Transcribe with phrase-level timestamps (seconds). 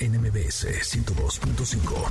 [0.00, 2.10] NMBS 102.5.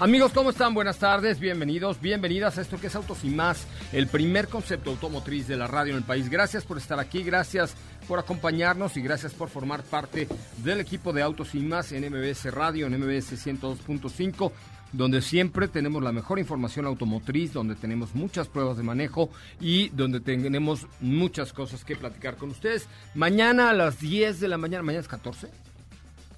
[0.00, 0.74] Amigos, ¿cómo están?
[0.74, 5.46] Buenas tardes, bienvenidos, bienvenidas a esto que es Autos y más, el primer concepto automotriz
[5.46, 6.28] de la radio en el país.
[6.28, 7.76] Gracias por estar aquí, gracias
[8.08, 10.26] por acompañarnos y gracias por formar parte
[10.56, 12.02] del equipo de Autos y más en
[12.50, 14.50] Radio, en MBS 102.5
[14.92, 20.20] donde siempre tenemos la mejor información automotriz, donde tenemos muchas pruebas de manejo y donde
[20.20, 22.88] tenemos muchas cosas que platicar con ustedes.
[23.14, 25.48] Mañana a las 10 de la mañana, mañana es 14.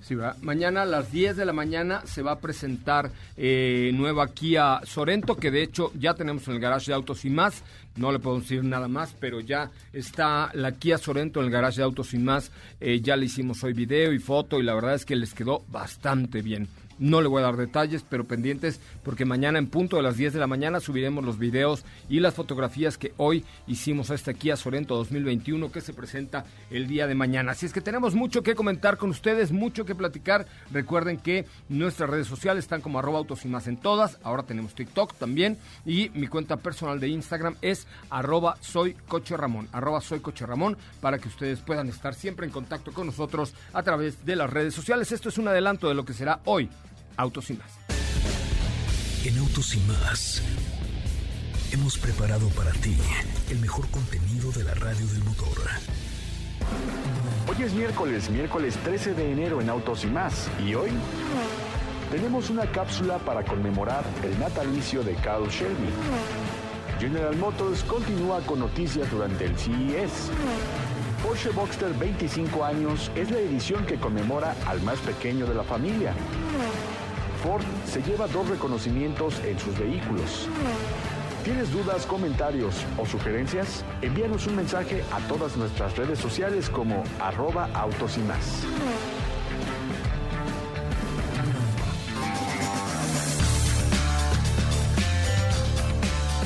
[0.04, 0.36] Sí, ¿verdad?
[0.42, 5.34] Mañana a las 10 de la mañana se va a presentar eh, nueva Kia Sorento,
[5.34, 7.62] que de hecho ya tenemos en el garage de autos y más.
[7.96, 11.78] No le podemos decir nada más, pero ya está la Kia Sorento en el garage
[11.78, 12.52] de autos y más.
[12.80, 15.64] Eh, ya le hicimos hoy video y foto y la verdad es que les quedó
[15.68, 16.68] bastante bien.
[16.98, 20.32] No le voy a dar detalles, pero pendientes porque mañana en punto de las 10
[20.32, 24.56] de la mañana subiremos los videos y las fotografías que hoy hicimos a esta Kia
[24.56, 27.52] Sorento 2021 que se presenta el día de mañana.
[27.52, 30.46] Así es que tenemos mucho que comentar con ustedes, mucho que platicar.
[30.70, 34.18] Recuerden que nuestras redes sociales están como arroba autos y más en todas.
[34.22, 39.68] Ahora tenemos TikTok también y mi cuenta personal de Instagram es arroba soy coche Ramón,
[39.72, 43.82] arroba soy coche Ramón para que ustedes puedan estar siempre en contacto con nosotros a
[43.82, 45.12] través de las redes sociales.
[45.12, 46.68] Esto es un adelanto de lo que será hoy
[47.16, 47.78] Autos y más.
[49.24, 50.42] En Autos y más
[51.72, 52.96] hemos preparado para ti
[53.50, 55.58] el mejor contenido de la radio del motor.
[57.48, 60.48] Hoy es miércoles, miércoles 13 de enero en Autos y más.
[60.66, 60.90] Y hoy
[62.10, 65.90] tenemos una cápsula para conmemorar el natalicio de Carl Shelby.
[66.98, 70.30] General Motors continúa con noticias durante el CES.
[71.24, 76.12] Porsche Boxster 25 años es la edición que conmemora al más pequeño de la familia.
[77.86, 80.48] Se lleva dos reconocimientos en sus vehículos.
[81.44, 83.84] ¿Tienes dudas, comentarios o sugerencias?
[84.00, 88.64] Envíanos un mensaje a todas nuestras redes sociales como arroba autos y más.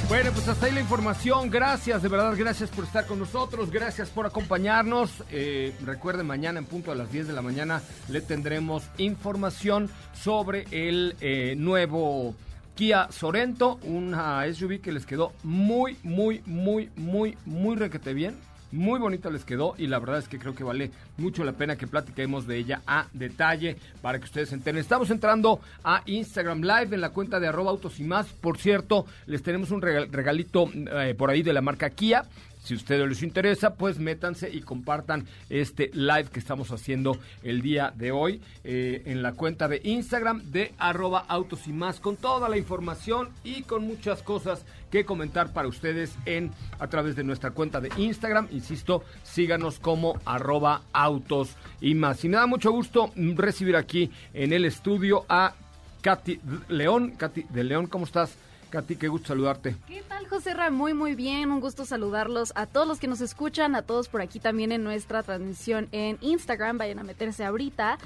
[0.09, 1.51] Bueno, pues hasta ahí la información.
[1.51, 3.71] Gracias, de verdad, gracias por estar con nosotros.
[3.71, 5.23] Gracias por acompañarnos.
[5.31, 10.65] Eh, recuerden, mañana en punto a las 10 de la mañana le tendremos información sobre
[10.71, 12.35] el eh, nuevo
[12.75, 18.99] Kia Sorento, una SUV que les quedó muy, muy, muy, muy, muy requete bien muy
[19.01, 21.87] bonita les quedó y la verdad es que creo que vale mucho la pena que
[21.87, 24.59] platiquemos de ella a detalle para que ustedes se.
[24.79, 28.27] Estamos entrando a Instagram Live en la cuenta de arroba autos y más.
[28.27, 32.25] Por cierto, les tenemos un regalito eh, por ahí de la marca Kia.
[32.69, 37.95] Si ustedes les interesa, pues métanse y compartan este live que estamos haciendo el día
[37.97, 42.47] de hoy eh, en la cuenta de Instagram de arroba autos y más con toda
[42.51, 47.53] la información y con muchas cosas que comentar para ustedes en a través de nuestra
[47.53, 48.49] cuenta de Instagram.
[48.51, 52.23] Insisto, síganos como arroba autos y más.
[52.23, 55.55] Y me da mucho gusto recibir aquí en el estudio a
[56.03, 57.13] Katy León.
[57.17, 58.37] Katy de León, ¿cómo estás?
[58.71, 59.77] Katy, qué gusto saludarte.
[59.87, 60.71] ¿Qué tal, José Ra?
[60.71, 61.51] Muy, muy bien.
[61.51, 64.85] Un gusto saludarlos a todos los que nos escuchan, a todos por aquí también en
[64.85, 66.79] nuestra transmisión en Instagram.
[66.79, 67.99] Vayan a meterse ahorita.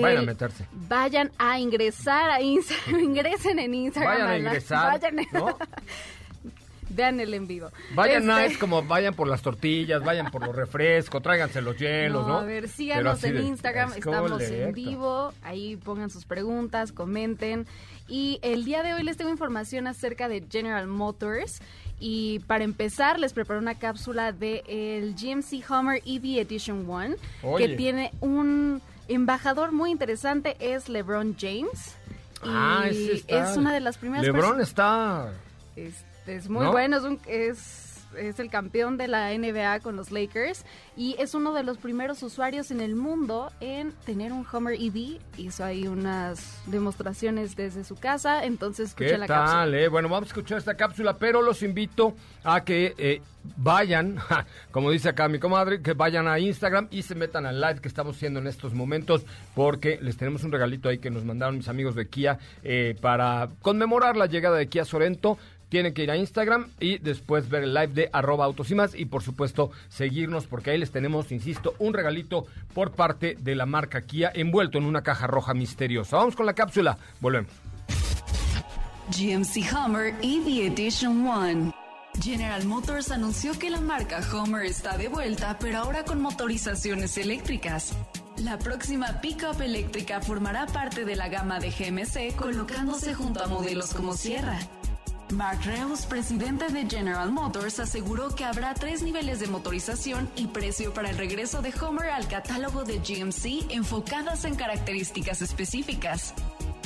[0.00, 0.66] Vayan a meterse.
[0.72, 3.00] Vayan a ingresar a Instagram.
[3.04, 4.12] Ingresen en Instagram.
[4.12, 5.00] Vayan a ingresar.
[5.00, 5.58] Vayan ¿no?
[6.90, 7.70] Vean el en vivo.
[7.94, 8.46] Vayan, este...
[8.46, 12.38] es como vayan por las tortillas, vayan por los refrescos, tráiganse los hielos, ¿no?
[12.38, 15.32] A ver, síganos en Instagram, estamos en vivo.
[15.42, 17.66] Ahí pongan sus preguntas, comenten.
[18.08, 21.60] Y el día de hoy les tengo información acerca de General Motors.
[22.00, 27.16] Y para empezar, les preparo una cápsula del el GMC Hummer EV Edition 1,
[27.58, 31.96] que tiene un embajador muy interesante, es LeBron James.
[32.42, 33.50] ah, ese está.
[33.50, 35.32] es una de las primeras LeBron está...
[35.74, 40.10] Este, es muy bueno, es, un, es es el campeón de la NBA con los
[40.10, 40.64] Lakers
[40.96, 45.18] y es uno de los primeros usuarios en el mundo en tener un Homer EV.
[45.36, 49.78] Hizo ahí unas demostraciones desde su casa, entonces escucha ¿Qué la tal, cápsula.
[49.78, 49.88] eh?
[49.88, 52.14] Bueno, vamos a escuchar esta cápsula, pero los invito
[52.44, 53.22] a que eh,
[53.56, 54.16] vayan,
[54.70, 57.88] como dice acá mi comadre, que vayan a Instagram y se metan al live que
[57.88, 59.24] estamos haciendo en estos momentos,
[59.54, 63.48] porque les tenemos un regalito ahí que nos mandaron mis amigos de Kia eh, para
[63.62, 65.38] conmemorar la llegada de Kia Sorento.
[65.68, 68.94] Tienen que ir a Instagram y después ver el live de arroba autos y más
[68.94, 73.66] y por supuesto seguirnos porque ahí les tenemos, insisto, un regalito por parte de la
[73.66, 76.16] marca Kia envuelto en una caja roja misteriosa.
[76.16, 77.50] Vamos con la cápsula, volvemos.
[79.10, 81.72] GMC Hummer EV Edition 1.
[82.20, 87.94] General Motors anunció que la marca Hummer está de vuelta, pero ahora con motorizaciones eléctricas.
[88.38, 93.94] La próxima pickup eléctrica formará parte de la gama de GMC, colocándose junto a modelos
[93.94, 94.58] como Sierra.
[95.32, 100.94] Mark Reus, presidente de General Motors, aseguró que habrá tres niveles de motorización y precio
[100.94, 106.34] para el regreso de Hummer al catálogo de GMC enfocadas en características específicas.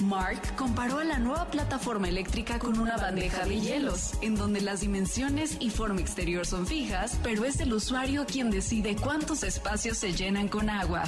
[0.02, 4.80] Mark comparó a la nueva plataforma eléctrica con una bandeja de hielos, en donde las
[4.80, 10.12] dimensiones y forma exterior son fijas, pero es el usuario quien decide cuántos espacios se
[10.12, 11.04] llenan con agua.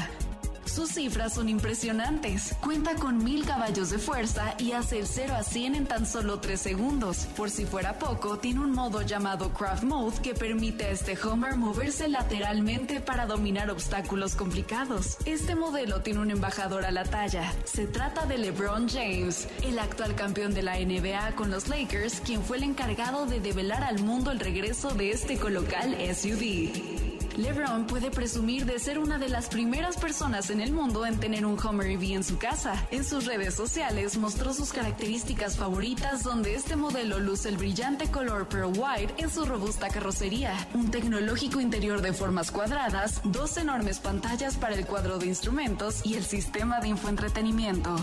[0.67, 2.55] Sus cifras son impresionantes.
[2.61, 6.41] Cuenta con mil caballos de fuerza y hace el 0 a 100 en tan solo
[6.41, 7.27] 3 segundos.
[7.37, 11.57] Por si fuera poco, tiene un modo llamado Craft Mode que permite a este Homer
[11.57, 15.17] moverse lateralmente para dominar obstáculos complicados.
[15.25, 17.53] Este modelo tiene un embajador a la talla.
[17.65, 22.43] Se trata de LeBron James, el actual campeón de la NBA con los Lakers, quien
[22.43, 27.14] fue el encargado de develar al mundo el regreso de este colocal SUV.
[27.37, 31.45] LeBron puede presumir de ser una de las primeras personas en el mundo en tener
[31.45, 32.87] un Hummer EV en su casa.
[32.91, 38.49] En sus redes sociales mostró sus características favoritas donde este modelo luce el brillante color
[38.49, 44.57] Pearl White en su robusta carrocería, un tecnológico interior de formas cuadradas, dos enormes pantallas
[44.57, 47.97] para el cuadro de instrumentos y el sistema de infoentretenimiento.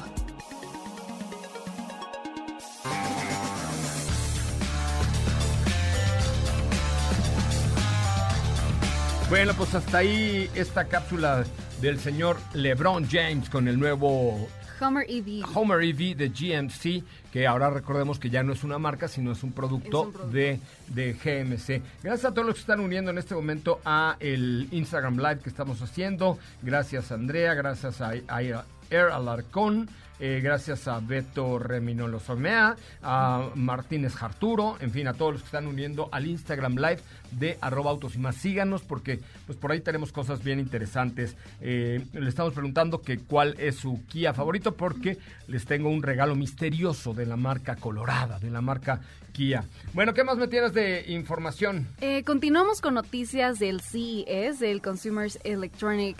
[9.31, 11.45] Bueno, pues hasta ahí esta cápsula
[11.79, 14.49] del señor LeBron James con el nuevo
[14.81, 15.45] Hummer EV.
[15.55, 19.41] Homer EV de GMC, que ahora recordemos que ya no es una marca, sino es
[19.41, 20.35] un producto, Es un producto.
[20.35, 21.81] De, de GMC.
[22.03, 25.49] Gracias a todos los que están uniendo en este momento a el Instagram Live que
[25.49, 26.37] estamos haciendo.
[26.61, 29.89] Gracias Andrea, gracias a, a Air Alarcón.
[30.23, 35.47] eh, gracias a Beto Reminolo Somea, a Martínez Jarturo, en fin, a todos los que
[35.47, 36.99] están uniendo al Instagram Live
[37.31, 38.35] de arroba autos y más.
[38.35, 41.35] Síganos porque pues por ahí tenemos cosas bien interesantes.
[41.59, 45.17] Eh, le estamos preguntando que cuál es su Kia favorito porque
[45.47, 49.01] les tengo un regalo misterioso de la marca Colorada, de la marca
[49.31, 49.63] Kia.
[49.93, 51.87] Bueno, ¿qué más me tienes de información?
[51.99, 56.17] Eh, continuamos con noticias del CES, del Consumers Electronic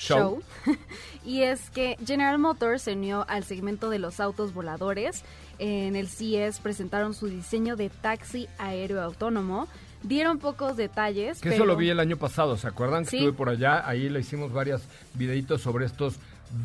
[0.00, 0.42] Show.
[0.64, 0.76] Show.
[1.24, 5.22] y es que General Motors se unió al segmento de los autos voladores.
[5.58, 9.68] En el CES presentaron su diseño de taxi aéreo autónomo.
[10.02, 11.40] Dieron pocos detalles.
[11.40, 11.56] Que pero...
[11.56, 13.04] eso lo vi el año pasado, ¿se acuerdan?
[13.04, 13.16] Que Sí.
[13.18, 14.80] estuve por allá, ahí le hicimos varios
[15.12, 16.14] videitos sobre estos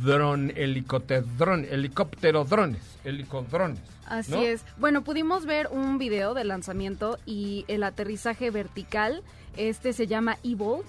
[0.04, 3.80] dron, helicóptero, helicóptero drones, helicodrones.
[4.08, 4.42] Así ¿no?
[4.42, 4.64] es.
[4.78, 9.24] Bueno, pudimos ver un video del lanzamiento y el aterrizaje vertical.
[9.58, 10.86] Este se llama Evolt,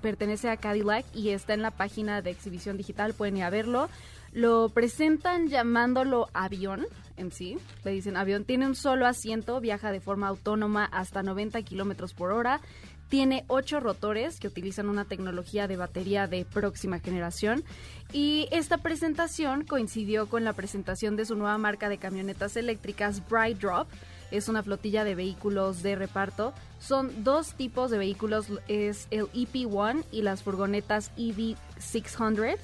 [0.00, 3.88] pertenece a Cadillac y está en la página de exhibición digital, pueden ir a verlo.
[4.32, 6.86] Lo presentan llamándolo avión
[7.16, 8.44] en sí, le dicen avión.
[8.44, 12.60] Tiene un solo asiento, viaja de forma autónoma hasta 90 kilómetros por hora.
[13.08, 17.64] Tiene ocho rotores que utilizan una tecnología de batería de próxima generación.
[18.12, 23.58] Y esta presentación coincidió con la presentación de su nueva marca de camionetas eléctricas, Bright
[23.58, 23.88] Drop.
[24.30, 26.52] Es una flotilla de vehículos de reparto.
[26.78, 32.56] Son dos tipos de vehículos, es el EP1 y las furgonetas E EV600.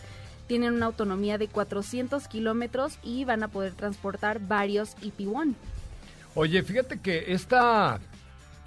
[0.47, 5.55] Tienen una autonomía de 400 kilómetros y van a poder transportar varios E EP1.
[6.35, 7.99] Oye, fíjate que esta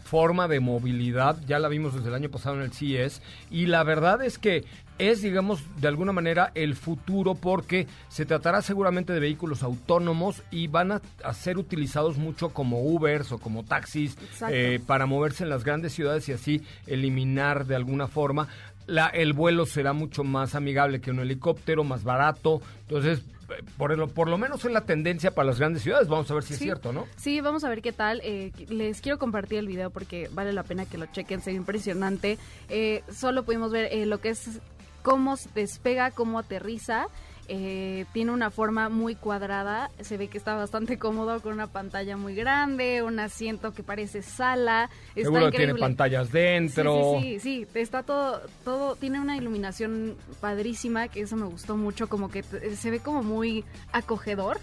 [0.04, 3.84] forma de movilidad ya la vimos desde el año pasado en el CES y la
[3.84, 4.66] verdad es que
[5.00, 10.68] es, digamos, de alguna manera el futuro porque se tratará seguramente de vehículos autónomos y
[10.68, 14.18] van a, a ser utilizados mucho como Ubers o como taxis
[14.50, 18.50] eh, para moverse en las grandes ciudades y así eliminar de alguna forma.
[18.88, 22.62] La, el vuelo será mucho más amigable que un helicóptero, más barato.
[22.82, 23.24] Entonces,
[23.78, 26.08] por, el- por lo menos es la tendencia para las grandes ciudades.
[26.08, 27.06] Vamos a ver si es cierto, ¿no?
[27.18, 28.22] Sí, vamos a ver qué tal.
[28.24, 31.58] Eh, les quiero compartir el video porque vale la pena que lo chequen, se ve
[31.58, 32.38] impresionante.
[32.70, 34.60] Eh, solo pudimos ver eh, lo que es
[35.02, 37.08] cómo se despega, cómo aterriza.
[37.52, 42.16] Eh, tiene una forma muy cuadrada, se ve que está bastante cómodo con una pantalla
[42.16, 44.90] muy grande, un asiento que parece sala.
[45.16, 47.18] Está Seguro tiene pantallas dentro.
[47.20, 52.08] Sí, sí, sí, está todo, todo, tiene una iluminación padrísima, que eso me gustó mucho,
[52.08, 54.60] como que se ve como muy acogedor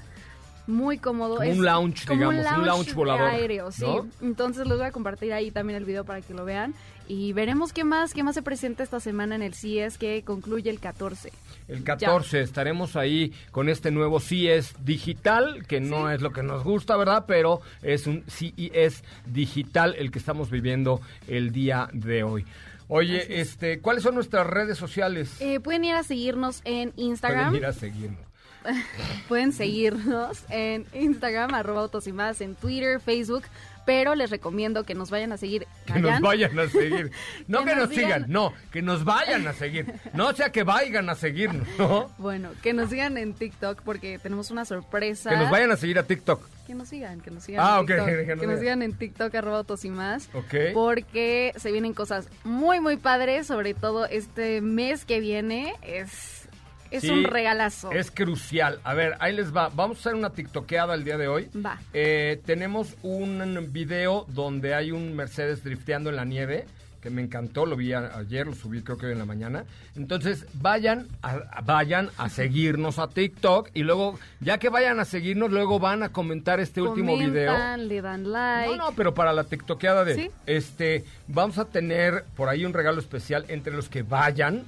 [0.67, 1.41] muy cómodo.
[1.43, 3.29] es un lounge, digamos, un lounge, volador.
[3.29, 3.85] Aéreo, sí.
[4.21, 6.75] Entonces les voy a compartir ahí también el video para que lo vean.
[7.09, 10.71] Y veremos qué más, qué más se presenta esta semana en el CES que concluye
[10.71, 11.33] el 14.
[11.69, 16.63] El 14 estaremos ahí con este nuevo CES digital, que no es lo que nos
[16.63, 17.25] gusta, ¿verdad?
[17.27, 22.47] Pero es un CES digital el que estamos viviendo el día de hoy.
[22.89, 25.41] Oye, este, ¿cuáles son nuestras redes sociales?
[25.41, 27.51] Eh, pueden ir a seguirnos en Instagram.
[27.51, 28.21] Pueden ir a seguirnos.
[29.29, 33.43] pueden seguirnos en Instagram, arroba autos y más, en Twitter, Facebook,
[33.87, 35.67] pero les recomiendo que nos vayan a seguir.
[35.87, 37.11] Que nos vayan a seguir.
[37.47, 39.87] No que, nos, sigan, no, que nos vayan a seguir.
[40.13, 42.11] No sea que vayan a seguirnos, ¿no?
[42.19, 45.31] Bueno, que nos sigan en TikTok porque tenemos una sorpresa.
[45.31, 46.45] Que nos vayan a seguir a TikTok.
[46.67, 47.65] Que nos sigan, que nos sigan.
[47.65, 50.29] Ah, en TikTok, que, que nos sigan en TikTok, arroba autos y más.
[50.35, 50.55] Ok.
[50.75, 55.75] Porque se vienen cosas muy, muy padres, sobre todo este mes que viene.
[55.83, 56.46] Es
[56.91, 57.93] es un regalazo.
[57.93, 58.81] Es crucial.
[58.85, 59.69] A ver, ahí les va.
[59.69, 61.49] Vamos a hacer una tiktokeada el día de hoy.
[61.65, 61.79] Va.
[61.93, 66.67] Eh, tenemos un video donde hay un Mercedes drifteando en la nieve
[67.07, 69.65] que me encantó, lo vi ayer, lo subí creo que hoy en la mañana.
[69.95, 75.53] Entonces, vayan a, vayan a seguirnos a TikTok y luego, ya que vayan a seguirnos,
[75.53, 77.55] luego van a comentar este último video.
[77.77, 78.77] le dan like.
[78.77, 82.99] No, no, pero para la TikTokeada de este, vamos a tener por ahí un regalo
[82.99, 84.65] especial entre los que vayan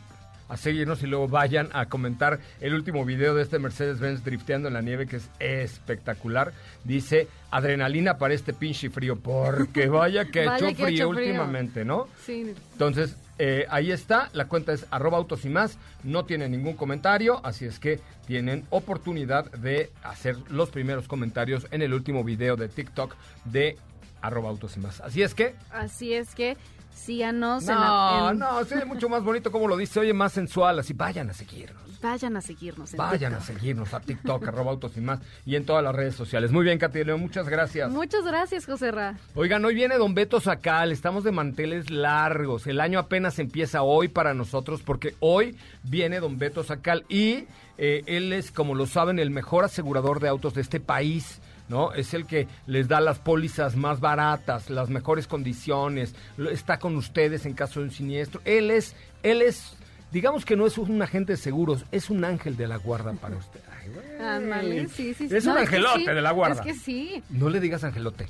[0.49, 4.75] a seguirnos y luego vayan a comentar el último video de este Mercedes-Benz drifteando en
[4.75, 6.53] la nieve que es espectacular.
[6.85, 12.09] Dice, adrenalina para este pinche frío, porque vaya que ha hecho, frío, últimamente, ¿no?
[12.25, 12.55] Sí.
[12.73, 17.41] Entonces, eh, ahí está, la cuenta es arroba autos y más, no tiene ningún comentario,
[17.45, 22.69] así es que tienen oportunidad de hacer los primeros comentarios en el último video de
[22.69, 23.15] TikTok
[23.45, 23.77] de
[24.21, 25.01] arroba autos y más.
[25.01, 25.55] Así es que...
[25.71, 26.57] Así es que
[26.99, 27.65] síganos.
[27.65, 31.31] No, en no, sí, mucho más bonito como lo dice, oye, más sensual, así vayan
[31.31, 32.01] a seguirnos.
[32.01, 32.95] Vayan a seguirnos.
[32.95, 36.53] vayan a seguirnos a TikTok, arroba autos y más, y en todas las redes sociales.
[36.53, 37.91] Muy bien, Katy muchas gracias.
[37.91, 39.17] Muchas gracias, José Ra.
[39.35, 42.67] Oigan, hoy viene Don Beto Sacal, estamos de manteles largos.
[42.67, 47.47] El año apenas empieza hoy para nosotros, porque hoy viene Don Beto Sacal y
[47.79, 51.41] eh, él es, como lo saben, el mejor asegurador de autos de este país.
[51.69, 51.93] ¿No?
[51.93, 56.15] Es el que les da las pólizas más baratas, las mejores condiciones,
[56.51, 58.41] está con ustedes en caso de un siniestro.
[58.45, 59.77] Él es, él es,
[60.13, 63.37] digamos que no es un agente de seguros, es un ángel de la guarda para
[63.91, 64.89] usted.
[64.89, 66.63] sí, sí, Es un angelote de la guarda.
[66.63, 67.23] Es que sí.
[67.31, 68.29] No le digas angelote.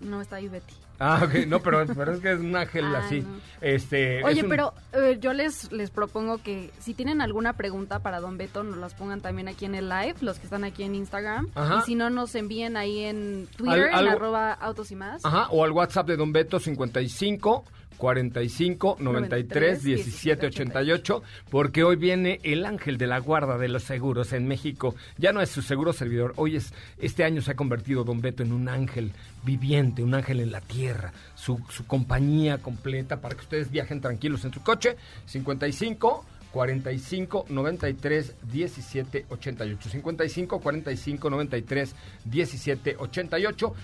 [0.00, 0.74] No, está ahí Betty.
[1.02, 3.24] Ah, ok, no, pero, pero es que es un ángel ah, así.
[3.62, 8.36] Este, Oye, pero eh, yo les, les propongo que si tienen alguna pregunta para Don
[8.36, 11.48] Beto, nos las pongan también aquí en el live, los que están aquí en Instagram.
[11.78, 15.24] Y si no, nos envíen ahí en Twitter, en arroba autos y más.
[15.24, 17.64] Ajá, o al WhatsApp de Don Beto 55
[18.00, 24.32] 45 93 17 88, porque hoy viene el ángel de la guarda de los seguros
[24.32, 24.96] en México.
[25.18, 28.42] Ya no es su seguro servidor, hoy es, este año se ha convertido Don Beto
[28.42, 29.12] en un ángel
[29.44, 34.44] viviente, un ángel en la tierra, su, su compañía completa para que ustedes viajen tranquilos
[34.44, 34.96] en su coche.
[35.26, 39.88] 55 45 93 17 88.
[39.90, 43.74] 55 45 93 17 88.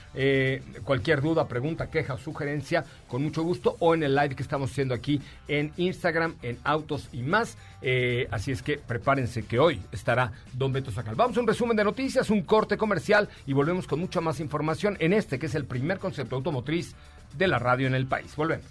[0.84, 4.70] cualquier duda, pregunta, queja o sugerencia, con mucho gusto, o en el live que estamos
[4.70, 7.56] haciendo aquí en Instagram, en Autos y más.
[7.82, 11.14] Eh, así es que prepárense que hoy estará Don Beto Sacal.
[11.14, 14.96] Vamos a un resumen de noticias, un corte comercial y volvemos con mucha más información
[15.00, 16.94] en este que es el primer concepto automotriz
[17.36, 18.34] de la radio en el país.
[18.36, 18.66] Volvemos.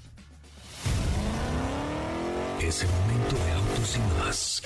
[2.61, 4.62] Es el momento de y más.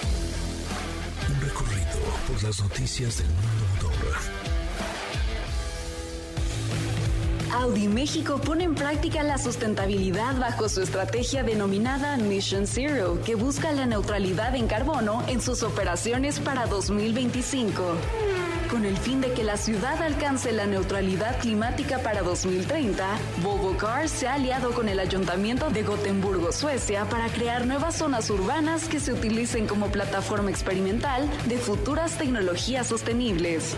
[1.29, 4.15] Un recorrido por las noticias del mundo motor.
[7.53, 13.73] Audi México pone en práctica la sustentabilidad bajo su estrategia denominada Mission Zero, que busca
[13.73, 18.38] la neutralidad en carbono en sus operaciones para 2025
[18.69, 23.05] con el fin de que la ciudad alcance la neutralidad climática para 2030,
[23.41, 28.29] Volvo Cars se ha aliado con el Ayuntamiento de Gotemburgo, Suecia, para crear nuevas zonas
[28.29, 33.75] urbanas que se utilicen como plataforma experimental de futuras tecnologías sostenibles.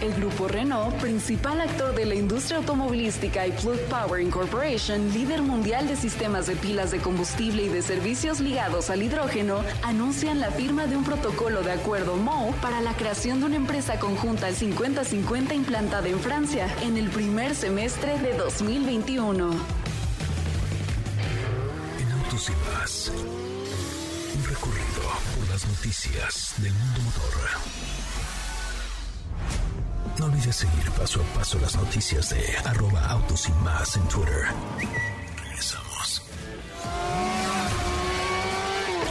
[0.00, 5.88] El grupo Renault, principal actor de la industria automovilística y Plug Power Incorporation, líder mundial
[5.88, 10.86] de sistemas de pilas de combustible y de servicios ligados al hidrógeno, anuncian la firma
[10.86, 15.56] de un protocolo de acuerdo MO para la creación de una empresa conjunta al 50-50
[15.56, 19.50] implantada en Francia en el primer semestre de 2021.
[21.98, 23.12] En Autos y Más
[24.36, 25.02] Un recorrido
[25.36, 27.32] por las noticias del mundo motor.
[30.18, 34.46] No olvides seguir paso a paso las noticias de arroba autos y más en Twitter.
[35.44, 36.22] Regresamos.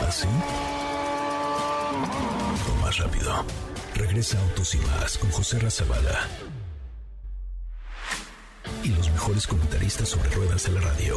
[0.06, 0.28] ¿Así?
[2.70, 3.46] O más rápido.
[3.96, 6.28] Regresa Autos y más con José Razabala.
[8.84, 11.16] Y los mejores comentaristas sobre ruedas de la radio.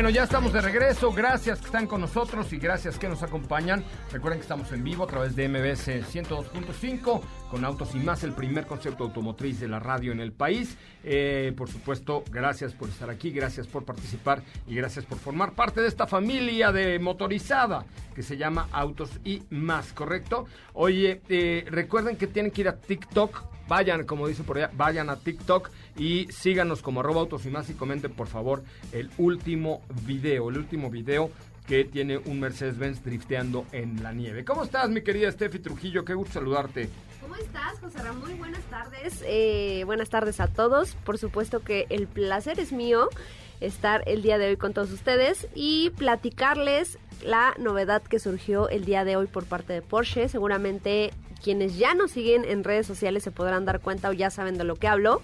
[0.00, 1.12] Bueno, ya estamos de regreso.
[1.12, 3.84] Gracias que están con nosotros y gracias que nos acompañan.
[4.10, 8.32] Recuerden que estamos en vivo a través de MBS 102.5 con Autos y más, el
[8.32, 10.78] primer concepto automotriz de la radio en el país.
[11.04, 15.82] Eh, por supuesto, gracias por estar aquí, gracias por participar y gracias por formar parte
[15.82, 20.46] de esta familia de motorizada que se llama Autos y más, ¿correcto?
[20.72, 25.10] Oye, eh, recuerden que tienen que ir a TikTok vayan, como dice por allá, vayan
[25.10, 29.80] a TikTok y síganos como arroba autos y más y comenten por favor el último
[30.04, 31.30] video, el último video
[31.68, 34.44] que tiene un Mercedes-Benz drifteando en la nieve.
[34.44, 36.04] ¿Cómo estás, mi querida Steffi Trujillo?
[36.04, 36.88] Qué gusto saludarte.
[37.20, 38.30] ¿Cómo estás, José Ramón?
[38.30, 39.22] Muy buenas tardes.
[39.24, 40.96] Eh, buenas tardes a todos.
[41.04, 43.08] Por supuesto que el placer es mío
[43.60, 48.84] estar el día de hoy con todos ustedes y platicarles la novedad que surgió el
[48.84, 50.28] día de hoy por parte de Porsche.
[50.28, 54.58] Seguramente quienes ya nos siguen en redes sociales se podrán dar cuenta o ya saben
[54.58, 55.22] de lo que hablo.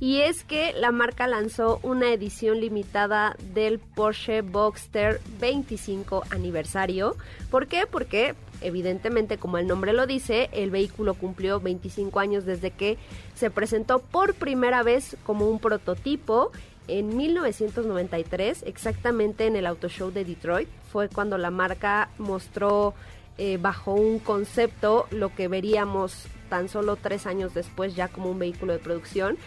[0.00, 7.16] Y es que la marca lanzó una edición limitada del Porsche Boxster 25 aniversario.
[7.50, 7.84] ¿Por qué?
[7.90, 12.96] Porque evidentemente, como el nombre lo dice, el vehículo cumplió 25 años desde que
[13.34, 16.52] se presentó por primera vez como un prototipo
[16.86, 20.68] en 1993, exactamente en el Auto Show de Detroit.
[20.90, 22.94] Fue cuando la marca mostró
[23.38, 28.38] eh, bajo un concepto lo que veríamos tan solo tres años después ya como un
[28.38, 29.38] vehículo de producción.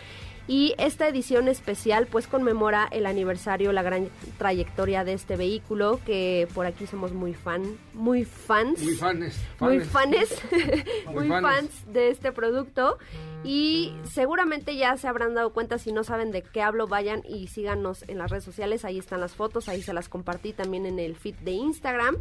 [0.47, 6.47] Y esta edición especial pues conmemora el aniversario, la gran trayectoria de este vehículo, que
[6.53, 8.81] por aquí somos muy fan, muy fans.
[8.81, 9.37] Muy fans.
[9.59, 10.29] Muy fans.
[11.13, 12.97] muy fans de este producto.
[13.43, 17.47] Y seguramente ya se habrán dado cuenta, si no saben de qué hablo, vayan y
[17.47, 20.99] síganos en las redes sociales, ahí están las fotos, ahí se las compartí también en
[20.99, 22.17] el feed de Instagram.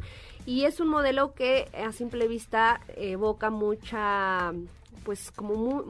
[0.50, 4.52] Y es un modelo que a simple vista evoca mucha
[5.04, 5.84] pues como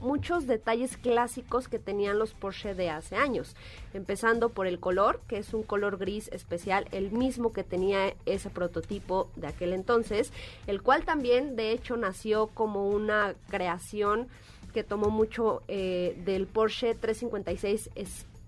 [0.00, 3.54] muchos detalles clásicos que tenían los Porsche de hace años,
[3.92, 8.48] empezando por el color, que es un color gris especial, el mismo que tenía ese
[8.48, 10.32] prototipo de aquel entonces,
[10.66, 14.28] el cual también de hecho nació como una creación
[14.72, 17.90] que tomó mucho eh, del Porsche 356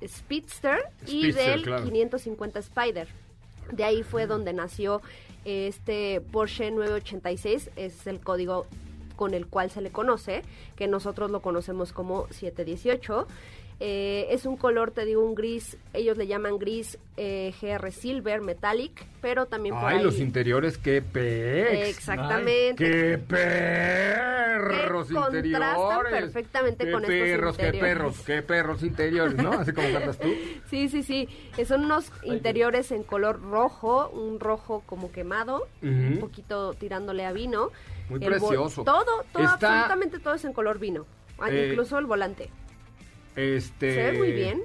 [0.07, 3.09] Speedster, y del 550 Spider.
[3.71, 5.03] De ahí fue donde nació
[5.45, 8.67] este Porsche 986, es el código
[9.17, 10.43] con el cual se le conoce,
[10.77, 13.27] que nosotros lo conocemos como 718.
[13.81, 18.41] Eh, es un color, te digo, un gris, ellos le llaman gris eh, GR Silver
[18.41, 21.89] Metallic, pero también por Ay, los interiores, qué pex.
[21.97, 22.75] Exactamente.
[22.75, 26.11] qué perros interiores.
[26.11, 29.53] perfectamente con perros, estos Qué perros, qué perros interiores, ¿no?
[29.53, 30.29] Así como cantas tú.
[30.69, 31.29] Sí, sí, sí.
[31.65, 37.71] Son unos interiores en color rojo, un rojo como quemado, un poquito tirándole a vino.
[38.09, 38.83] Muy precioso.
[38.83, 41.07] Todo, todo, absolutamente todo es en color vino.
[41.39, 42.51] Ah, eh, incluso el volante.
[43.39, 43.95] Este...
[43.95, 44.63] Se ve muy bien.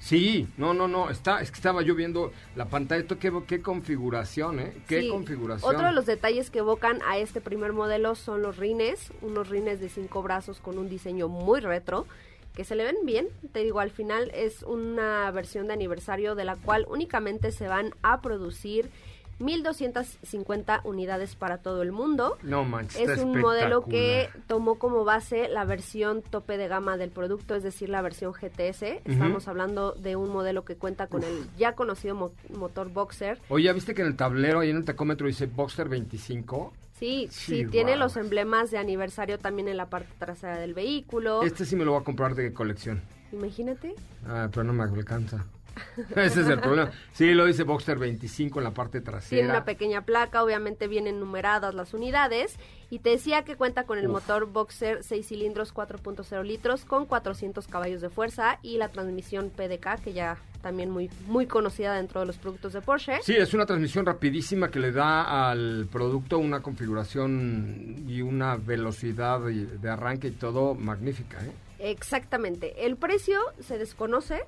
[0.00, 3.60] Sí, no, no, no, está, es que estaba yo viendo la pantalla, esto qué, qué
[3.62, 4.72] configuración, ¿eh?
[4.86, 5.74] Qué configuración.
[5.74, 9.80] Otro de los detalles que evocan a este primer modelo son los rines, unos rines
[9.80, 12.06] de cinco brazos con un diseño muy retro,
[12.54, 16.44] que se le ven bien, te digo, al final es una versión de aniversario de
[16.44, 18.90] la cual únicamente se van a producir
[19.38, 22.38] 1250 unidades para todo el mundo.
[22.42, 27.10] No manches, Es un modelo que tomó como base la versión tope de gama del
[27.10, 29.00] producto, es decir, la versión GTS.
[29.04, 33.38] Estamos hablando de un modelo que cuenta con el ya conocido motor Boxer.
[33.48, 36.72] Oye, ¿ya viste que en el tablero ahí en el tacómetro dice Boxer 25?
[36.98, 41.42] Sí, sí, tiene los emblemas de aniversario también en la parte trasera del vehículo.
[41.42, 43.02] Este sí me lo voy a comprar de colección.
[43.30, 43.94] Imagínate.
[44.26, 45.46] Ah, pero no me alcanza.
[46.16, 46.90] Ese es el problema.
[47.12, 49.40] Sí, lo dice Boxster 25 en la parte trasera.
[49.40, 52.56] Tiene una pequeña placa, obviamente vienen numeradas las unidades.
[52.90, 57.66] Y te decía que cuenta con el motor Boxer 6 cilindros 4.0 litros con 400
[57.66, 62.26] caballos de fuerza y la transmisión PDK, que ya también muy, muy conocida dentro de
[62.26, 63.20] los productos de Porsche.
[63.22, 69.40] Sí, es una transmisión rapidísima que le da al producto una configuración y una velocidad
[69.40, 71.38] de arranque y todo magnífica.
[71.44, 71.52] ¿eh?
[71.78, 72.86] Exactamente.
[72.86, 74.42] El precio se desconoce,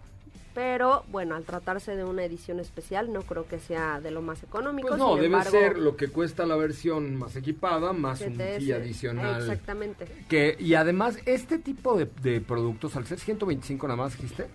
[0.55, 4.43] pero bueno, al tratarse de una edición especial no creo que sea de lo más
[4.43, 4.89] económico.
[4.89, 9.43] Pues no, debe ser lo que cuesta la versión más equipada más un fee adicional.
[9.43, 10.07] Exactamente.
[10.29, 14.49] Que, y además, este tipo de, de productos, al ser 125 nada más, dijiste.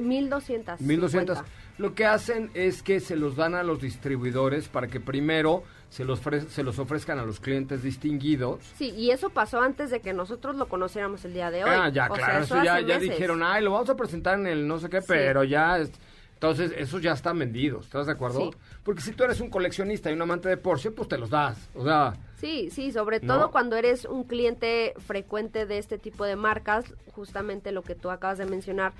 [0.00, 0.80] 1200.
[0.80, 1.38] Eh, 1200.
[1.76, 5.64] Lo que hacen es que se los dan a los distribuidores para que primero
[5.94, 8.58] se los, se los ofrezcan a los clientes distinguidos.
[8.76, 11.70] Sí, y eso pasó antes de que nosotros lo conociéramos el día de hoy.
[11.72, 14.80] Ah, ya, claro, eso, ya, ya dijeron, ay, lo vamos a presentar en el no
[14.80, 15.78] sé qué, pero ya...
[16.32, 18.50] entonces, esos ya están vendidos, ¿estás de acuerdo?
[18.82, 21.70] Porque si tú eres un coleccionista y un amante de Porsche, pues te los das,
[21.76, 22.14] o sea...
[22.38, 27.70] Sí, sí, sobre todo cuando eres un cliente frecuente de este tipo de marcas, justamente
[27.70, 28.94] lo que tú acabas de mencionar,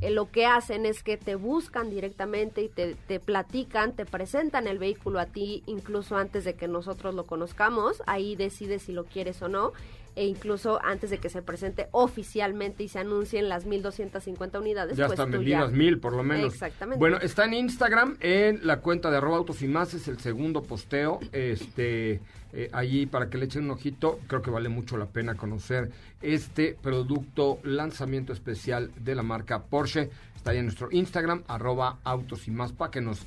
[0.00, 4.66] eh, lo que hacen es que te buscan directamente y te, te, platican, te presentan
[4.66, 9.04] el vehículo a ti incluso antes de que nosotros lo conozcamos, ahí decides si lo
[9.04, 9.72] quieres o no,
[10.16, 14.96] e incluso antes de que se presente oficialmente y se anuncien las 1250 unidades.
[14.96, 16.52] Ya pues están vendidas mil por lo menos.
[16.52, 16.98] Exactamente.
[16.98, 20.62] Bueno, está en Instagram, en la cuenta de arroba autos y más, es el segundo
[20.62, 22.20] posteo, este
[22.56, 24.20] eh, allí para que le echen un ojito.
[24.28, 25.90] Creo que vale mucho la pena conocer
[26.22, 30.10] este producto lanzamiento especial de la marca Porsche.
[30.36, 33.22] Está ahí en nuestro Instagram, arroba autos y más, para que nos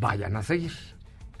[0.00, 0.72] vayan a seguir.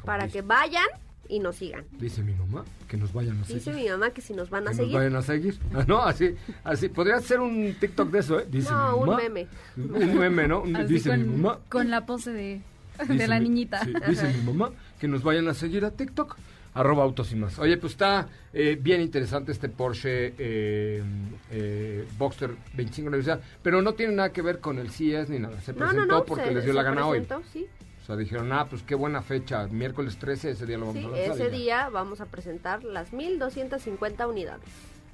[0.04, 0.86] Para que vayan
[1.32, 1.84] y nos sigan.
[1.98, 3.64] Dice mi mamá que nos vayan a seguir.
[3.64, 4.92] Dice mi mamá que si nos van a que seguir.
[4.92, 5.58] Nos vayan a seguir.
[5.88, 6.88] No, así, así.
[6.90, 8.46] Podría ser un TikTok de eso, ¿eh?
[8.50, 9.12] Dice no, mi mamá.
[9.12, 9.48] un meme.
[9.76, 10.62] Un meme, ¿no?
[10.86, 11.58] dice mi mamá.
[11.70, 12.60] Con la pose de,
[13.08, 13.80] de la niñita.
[14.06, 16.36] dice mi mamá que nos vayan a seguir a TikTok.
[16.74, 17.58] Arroba autos y más.
[17.58, 21.02] Oye, pues está eh, bien interesante este Porsche eh,
[21.50, 25.60] eh, Boxster 25 aniversario, pero no tiene nada que ver con el CES ni nada.
[25.60, 27.44] Se presentó porque les dio la gana presentó, hoy.
[27.52, 27.66] Sí.
[28.02, 31.06] O sea, dijeron, ah, pues qué buena fecha, miércoles 13, ese día lo vamos sí,
[31.06, 31.46] a lanzar.
[31.46, 34.68] ese día vamos a presentar las 1250 unidades.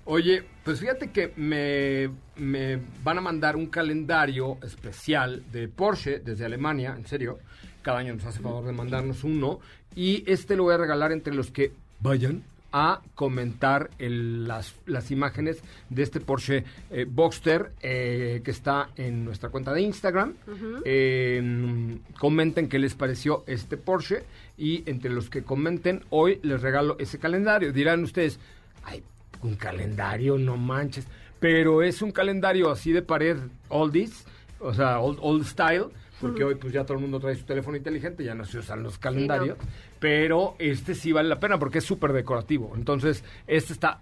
[0.06, 6.46] Oye, pues fíjate que me, me van a mandar un calendario especial de Porsche desde
[6.46, 7.40] Alemania, en serio.
[7.82, 9.60] Cada año nos hace favor de mandarnos uno.
[9.94, 12.42] Y este lo voy a regalar entre los que vayan
[12.72, 19.24] a comentar el, las, las imágenes de este Porsche eh, Boxster eh, que está en
[19.24, 20.34] nuestra cuenta de Instagram.
[20.84, 24.24] Eh, comenten qué les pareció este Porsche
[24.56, 27.72] y entre los que comenten hoy les regalo ese calendario.
[27.72, 28.38] Dirán ustedes,
[28.84, 29.02] ay,
[29.42, 31.06] un calendario, no manches.
[31.40, 34.24] Pero es un calendario así de pared oldies,
[34.58, 35.86] o sea, old, old style
[36.20, 38.82] porque hoy pues ya todo el mundo trae su teléfono inteligente, ya no se usan
[38.82, 39.56] los calendarios,
[40.00, 42.72] pero este sí vale la pena porque es súper decorativo.
[42.76, 44.00] Entonces, este está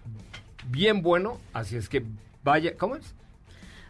[0.69, 2.03] bien bueno, así es que
[2.43, 3.13] vaya, ¿cómo es?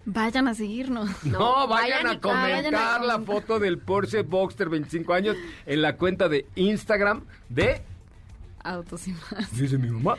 [0.05, 1.09] Vayan a seguirnos.
[1.25, 6.45] No, vayan, a comentar la foto del Porsche Boxster 25 años en la cuenta de
[6.55, 7.81] Instagram de
[8.63, 9.53] Autos y más.
[9.55, 10.17] Dice mi mamá.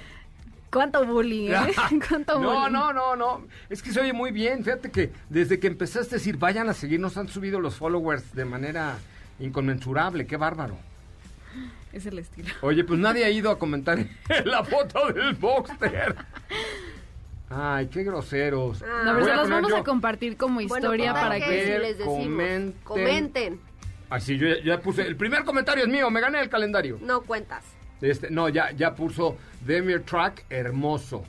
[0.70, 1.74] ¿Cuánto bullying, eh?
[2.08, 2.72] ¿Cuánto no, bullying?
[2.72, 3.46] no, no, no.
[3.70, 4.62] Es que se oye muy bien.
[4.62, 8.44] Fíjate que desde que empezaste a decir, vayan a seguirnos, han subido los followers de
[8.44, 8.98] manera
[9.40, 10.26] inconmensurable.
[10.26, 10.76] Qué bárbaro.
[11.92, 12.50] Es el estilo.
[12.60, 13.98] Oye, pues nadie ha ido a comentar
[14.44, 16.14] la foto del Boxster.
[17.48, 18.82] Ay, qué groseros.
[18.82, 19.76] Ah, no, pero los vamos yo...
[19.78, 22.74] a compartir como historia bueno, para que, que les decimos, comenten.
[22.84, 23.60] comenten.
[24.10, 25.06] Así, yo ya, ya puse.
[25.06, 26.98] El primer comentario es mío, me gané el calendario.
[27.00, 27.64] No cuentas.
[28.00, 31.24] Este, no, ya, ya puso Demir Track hermoso.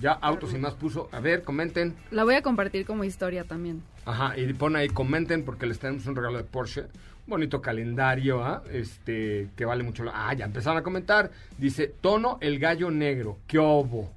[0.00, 1.08] Ya Autos y más puso.
[1.12, 1.96] A ver, comenten.
[2.10, 3.82] La voy a compartir como historia también.
[4.04, 6.86] Ajá, y pon ahí, comenten porque les tenemos un regalo de Porsche.
[7.26, 8.62] Bonito calendario, ¿ah?
[8.70, 10.04] Este, que vale mucho.
[10.04, 10.28] La...
[10.28, 11.30] Ah, ya empezaron a comentar.
[11.56, 13.38] Dice, tono el gallo negro.
[13.46, 14.10] ¡Qué obo!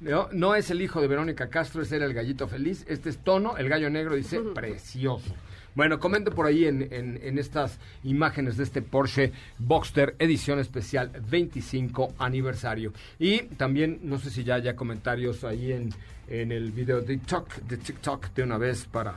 [0.00, 2.84] No, no es el hijo de Verónica Castro, ese era el gallito feliz.
[2.88, 5.34] Este es tono, el gallo negro, dice, precioso.
[5.74, 11.10] Bueno, comente por ahí en, en, en, estas imágenes de este Porsche Boxster edición especial
[11.30, 12.92] 25 aniversario.
[13.18, 15.90] Y también, no sé si ya haya comentarios ahí en,
[16.28, 19.14] en el video de TikTok, de TikTok de una vez para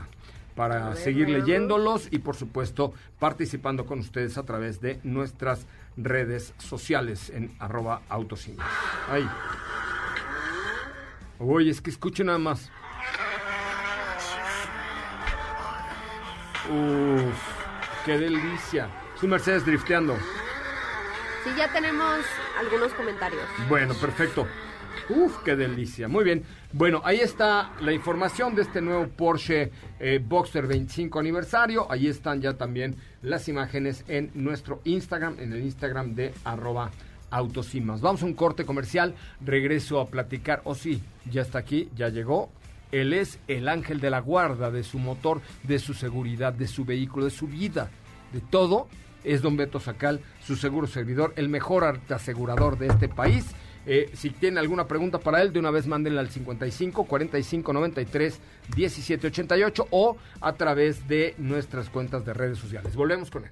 [0.56, 7.30] para seguir leyéndolos y por supuesto participando con ustedes a través de nuestras redes sociales
[7.30, 8.68] en arroba autosimas.
[9.10, 9.28] Ahí.
[11.40, 12.72] Oye, es que escuchen nada más.
[16.70, 18.90] Uf, qué delicia.
[19.20, 20.16] Su Mercedes drifteando.
[21.44, 22.26] Sí, ya tenemos
[22.58, 23.44] algunos comentarios.
[23.70, 24.48] Bueno, perfecto.
[25.08, 26.08] Uf, qué delicia.
[26.08, 26.44] Muy bien.
[26.74, 31.86] Bueno, ahí está la información de este nuevo Porsche eh, Boxer 25 aniversario.
[31.92, 36.90] Ahí están ya también las imágenes en nuestro Instagram, en el Instagram de arroba
[37.30, 38.02] autosimas.
[38.02, 39.14] Vamos a un corte comercial.
[39.42, 40.62] Regreso a platicar.
[40.64, 42.50] Oh, sí, ya está aquí, ya llegó.
[42.92, 46.84] Él es el ángel de la guarda de su motor, de su seguridad, de su
[46.84, 47.92] vehículo, de su vida,
[48.34, 48.88] de todo.
[49.24, 54.32] Es don Beto Sacal, su seguro servidor, el mejor asegurador de este país eh, si
[54.32, 58.40] tiene alguna pregunta para él, de una vez mándenla al 55 45 93
[58.76, 62.96] 17 88 o a través de nuestras cuentas de redes sociales.
[62.96, 63.52] Volvemos con él.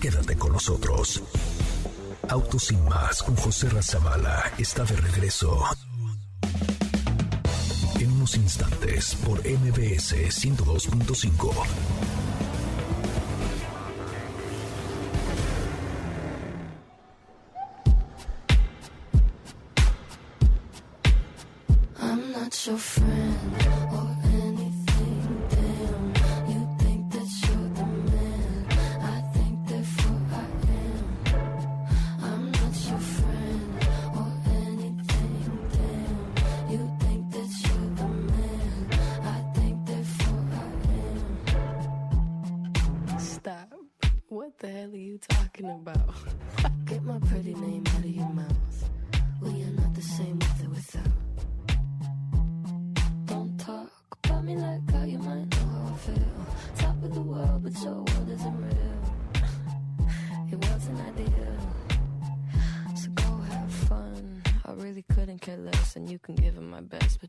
[0.00, 1.22] Quédate con nosotros.
[2.28, 5.64] Autos sin más con José Razabala está de regreso.
[7.98, 12.17] En unos instantes por MBS 102.5.
[22.68, 23.77] your friend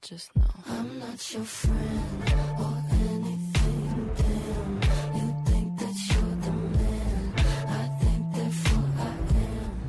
[0.09, 2.23] just know I'm not your friend
[2.57, 4.11] or anything.
[4.17, 4.59] Damn.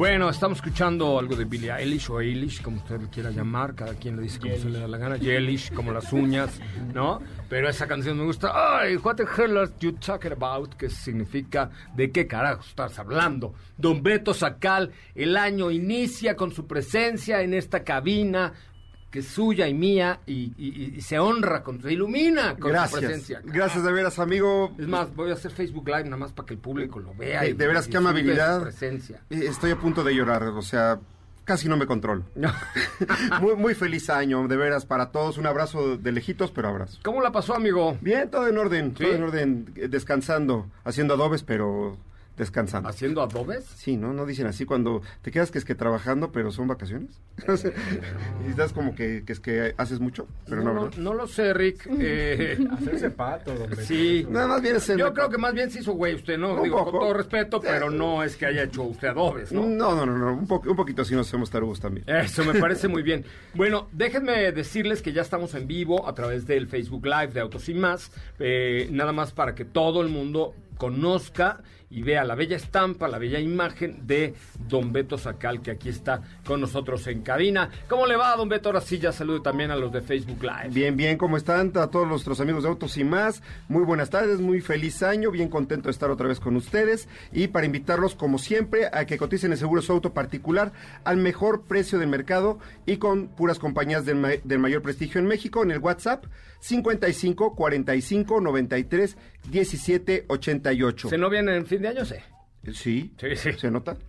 [0.01, 3.93] Bueno, estamos escuchando algo de Billie Eilish o Eilish, como usted le quiera llamar, cada
[3.93, 6.59] quien le dice como se le da la gana, Eilish, como las uñas,
[6.95, 7.21] ¿no?
[7.51, 10.73] Pero esa canción me gusta, ay, what the hell are you talking about?
[10.77, 13.53] Que significa, ¿de qué carajo estás hablando?
[13.77, 18.55] Don Beto Sacal, el año inicia con su presencia en esta cabina,
[19.11, 23.41] que es suya y mía y, se honra, con, se ilumina con su presencia.
[23.45, 24.73] Gracias de veras, amigo.
[24.79, 27.43] Es más, voy a hacer Facebook Live nada más para que el público lo vea.
[27.43, 28.63] de veras, qué amabilidad.
[28.63, 29.21] Presencia.
[29.29, 31.01] Estoy a punto de llorar, o sea,
[31.45, 32.23] casi no me controlo.
[33.41, 35.39] muy, muy feliz año, de veras, para todos.
[35.39, 37.01] Un abrazo de lejitos, pero abrazo.
[37.03, 37.99] ¿Cómo la pasó, amigo?
[38.01, 41.97] Bien, todo en orden, todo en orden, descansando, haciendo adobes, pero
[42.41, 42.89] descansando.
[42.89, 43.65] ¿Haciendo adobes?
[43.77, 44.13] Sí, ¿no?
[44.13, 47.21] No dicen así cuando te quedas que es que trabajando, pero son vacaciones.
[48.47, 51.89] y estás como que, es que haces mucho, pero no, no, lo sé, Rick.
[52.03, 54.27] Eh, Hacerse pato, Sí.
[54.31, 56.63] Nada más bien Yo creo que más bien se hizo güey usted, ¿no?
[56.63, 59.67] Digo, con todo respeto, pero no es que haya hecho usted adobes, ¿no?
[59.67, 60.33] No, no, no, no.
[60.33, 62.09] Un, un poquito así nos hacemos tarugos también.
[62.09, 63.25] Eso me parece muy bien.
[63.55, 67.69] Bueno, déjenme decirles que ya estamos en vivo a través del Facebook Live de Autos
[67.69, 68.11] y Más.
[68.39, 73.19] Eh, nada más para que todo el mundo conozca y vea la bella estampa, la
[73.19, 74.35] bella imagen de
[74.69, 77.69] Don Beto Sacal, que aquí está con nosotros en cabina.
[77.89, 78.69] ¿Cómo le va, Don Beto?
[78.69, 80.69] Ahora sí, ya saludo también a los de Facebook Live.
[80.71, 81.73] Bien, bien, ¿cómo están?
[81.77, 83.43] A todos nuestros amigos de Autos y más.
[83.69, 87.49] Muy buenas tardes, muy feliz año, bien contento de estar otra vez con ustedes y
[87.49, 90.73] para invitarlos, como siempre, a que coticen el seguro su auto particular
[91.05, 95.63] al mejor precio del mercado y con puras compañías del, del mayor prestigio en México
[95.63, 96.25] en el WhatsApp
[96.61, 99.17] 55 45 93
[99.51, 101.09] 17 88.
[101.09, 102.05] ¿Se no viene en fin de año?
[102.65, 103.53] Sí, sí, sí.
[103.55, 103.97] ¿Se nota?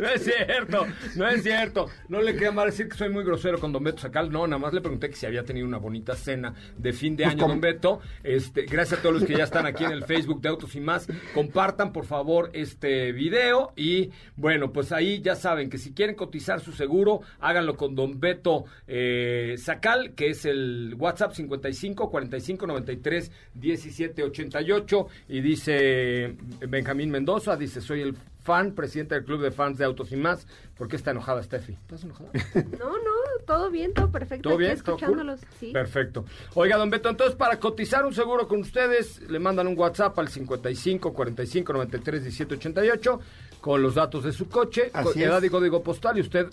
[0.00, 0.86] no es cierto,
[1.16, 1.88] no es cierto.
[2.08, 4.30] No le queda mal decir que soy muy grosero con Don Beto Sacal.
[4.30, 7.24] No, nada más le pregunté que si había tenido una bonita cena de fin de
[7.24, 8.00] pues año, Don Beto.
[8.22, 10.80] Este, gracias a todos los que ya están aquí en el Facebook de Autos y
[10.80, 11.08] más.
[11.34, 13.72] Compartan, por favor, este video.
[13.76, 18.20] Y bueno, pues ahí ya saben que si quieren cotizar su seguro, háganlo con Don
[18.20, 25.06] Beto eh, Sacal, que es el WhatsApp 55 45 93 17 88.
[25.28, 26.36] Y dice
[26.68, 30.46] Benjamín Mendoza, dice: Soy el fan, presidente del club de fans de Autos y más.
[30.76, 31.72] ¿Por qué está enojada, Steffi?
[31.72, 32.30] ¿Estás enojada?
[32.78, 34.48] No, no, todo bien, todo perfecto.
[34.48, 34.72] ¿Todo bien?
[34.72, 35.72] escuchándolos, sí.
[35.72, 36.24] Perfecto.
[36.54, 40.28] Oiga, don Beto, entonces para cotizar un seguro con ustedes, le mandan un WhatsApp al
[40.28, 43.20] 55 45 93 17 88
[43.60, 46.48] con los datos de su coche, con edad y código postal y usted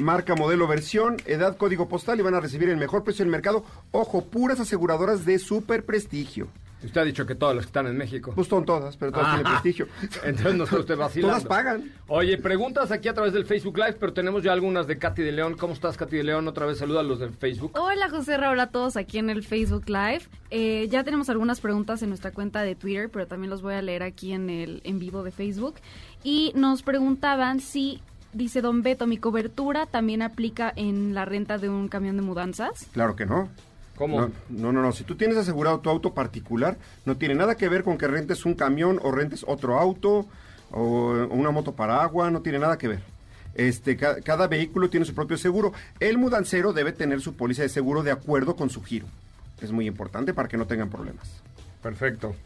[0.00, 3.64] marca, modelo, versión, edad, código postal y van a recibir el mejor precio del mercado.
[3.90, 6.48] Ojo, puras aseguradoras de super prestigio.
[6.82, 8.32] Usted ha dicho que todas las que están en México.
[8.34, 9.88] Pues son todas, pero todas tienen prestigio.
[10.24, 11.34] Entonces no está usted vacilando.
[11.34, 11.92] Todas pagan.
[12.06, 15.32] Oye, preguntas aquí a través del Facebook Live, pero tenemos ya algunas de Katy de
[15.32, 15.56] León.
[15.58, 16.46] ¿Cómo estás, Katy de León?
[16.46, 17.72] Otra vez saluda a los del Facebook.
[17.74, 20.22] Hola, José Raúl, a todos aquí en el Facebook Live.
[20.50, 23.82] Eh, ya tenemos algunas preguntas en nuestra cuenta de Twitter, pero también los voy a
[23.82, 25.76] leer aquí en el en vivo de Facebook.
[26.22, 28.00] Y nos preguntaban si
[28.32, 32.86] Dice Don Beto, ¿mi cobertura también aplica en la renta de un camión de mudanzas?
[32.92, 33.48] Claro que no.
[33.98, 34.20] ¿Cómo?
[34.20, 34.92] No, no, no, no.
[34.92, 38.46] Si tú tienes asegurado tu auto particular, no tiene nada que ver con que rentes
[38.46, 40.26] un camión o rentes otro auto
[40.70, 43.00] o una moto para agua, no tiene nada que ver.
[43.54, 45.72] Este, ca- cada vehículo tiene su propio seguro.
[45.98, 49.06] El mudancero debe tener su póliza de seguro de acuerdo con su giro.
[49.60, 51.28] Es muy importante para que no tengan problemas.
[51.82, 52.36] Perfecto.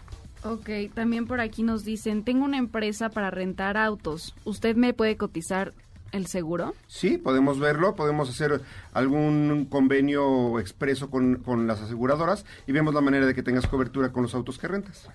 [0.45, 4.35] Ok, también por aquí nos dicen, tengo una empresa para rentar autos.
[4.45, 5.75] ¿Usted me puede cotizar
[6.13, 6.75] el seguro?
[6.87, 8.61] Sí, podemos verlo, podemos hacer
[8.93, 14.13] algún convenio expreso con, con las aseguradoras y vemos la manera de que tengas cobertura
[14.13, 15.09] con los autos que rentas.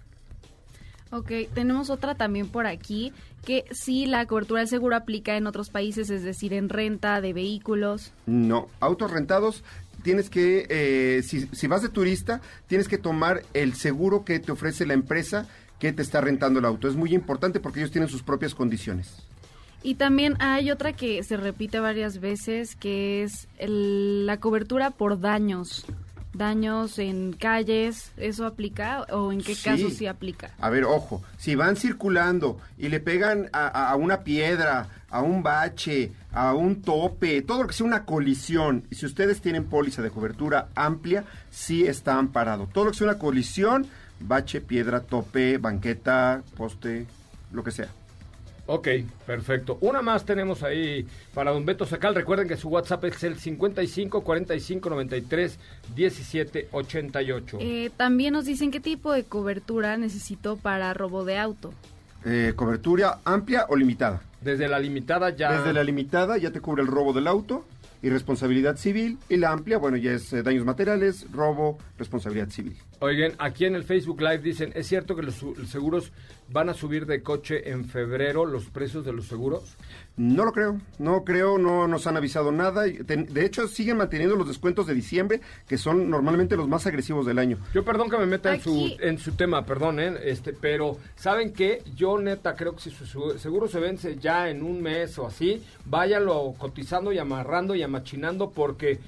[1.11, 3.13] Ok, tenemos otra también por aquí,
[3.45, 7.31] que sí, la cobertura del seguro aplica en otros países, es decir, en renta de
[7.31, 8.11] vehículos.
[8.25, 9.63] No, autos rentados,
[10.03, 14.51] tienes que, eh, si, si vas de turista, tienes que tomar el seguro que te
[14.51, 15.47] ofrece la empresa
[15.79, 16.89] que te está rentando el auto.
[16.89, 19.26] Es muy importante porque ellos tienen sus propias condiciones.
[19.83, 25.19] Y también hay otra que se repite varias veces, que es el- la cobertura por
[25.19, 25.85] daños.
[26.33, 29.63] Daños en calles, ¿eso aplica o en qué Sí.
[29.63, 30.51] casos sí aplica?
[30.59, 35.21] A ver, ojo, si van circulando y le pegan a, a- a una piedra, a
[35.23, 39.65] un bache, a un tope, todo lo que sea una colisión, y si ustedes tienen
[39.65, 42.67] póliza de cobertura amplia, sí está amparado.
[42.71, 43.87] Todo lo que sea una colisión,
[44.19, 47.07] bache, piedra, tope, banqueta, poste,
[47.51, 47.87] lo que sea.
[48.67, 48.89] Ok,
[49.25, 49.77] perfecto.
[49.79, 52.13] Una más tenemos ahí para don Beto Sacal.
[52.13, 55.59] Recuerden que su WhatsApp es el 55 45 93
[55.95, 57.57] 17 88.
[57.61, 61.73] Eh, también nos dicen qué tipo de cobertura necesito para robo de auto.
[62.25, 64.21] Eh, cobertura amplia o limitada.
[64.41, 65.57] Desde la limitada ya.
[65.57, 67.65] Desde la limitada ya te cubre el robo del auto
[68.01, 69.17] y responsabilidad civil.
[69.29, 72.75] Y la amplia, bueno, ya es eh, daños materiales, robo, responsabilidad civil.
[72.99, 76.11] Oigan, aquí en el Facebook Live dicen, ¿es cierto que los seguros
[76.49, 79.77] van a subir de coche en febrero los precios de los seguros?
[80.17, 82.85] No lo creo, no creo, no nos han avisado nada.
[82.85, 87.37] De hecho, siguen manteniendo los descuentos de diciembre, que son normalmente los más agresivos del
[87.37, 87.59] año.
[87.71, 90.15] Yo perdón que me meta en su, en su tema, perdón, ¿eh?
[90.23, 91.83] este, pero ¿saben qué?
[91.95, 95.27] Yo neta creo que si su, su seguro se vence ya en un mes o
[95.27, 98.99] así, váyalo cotizando y amarrando y amachinando porque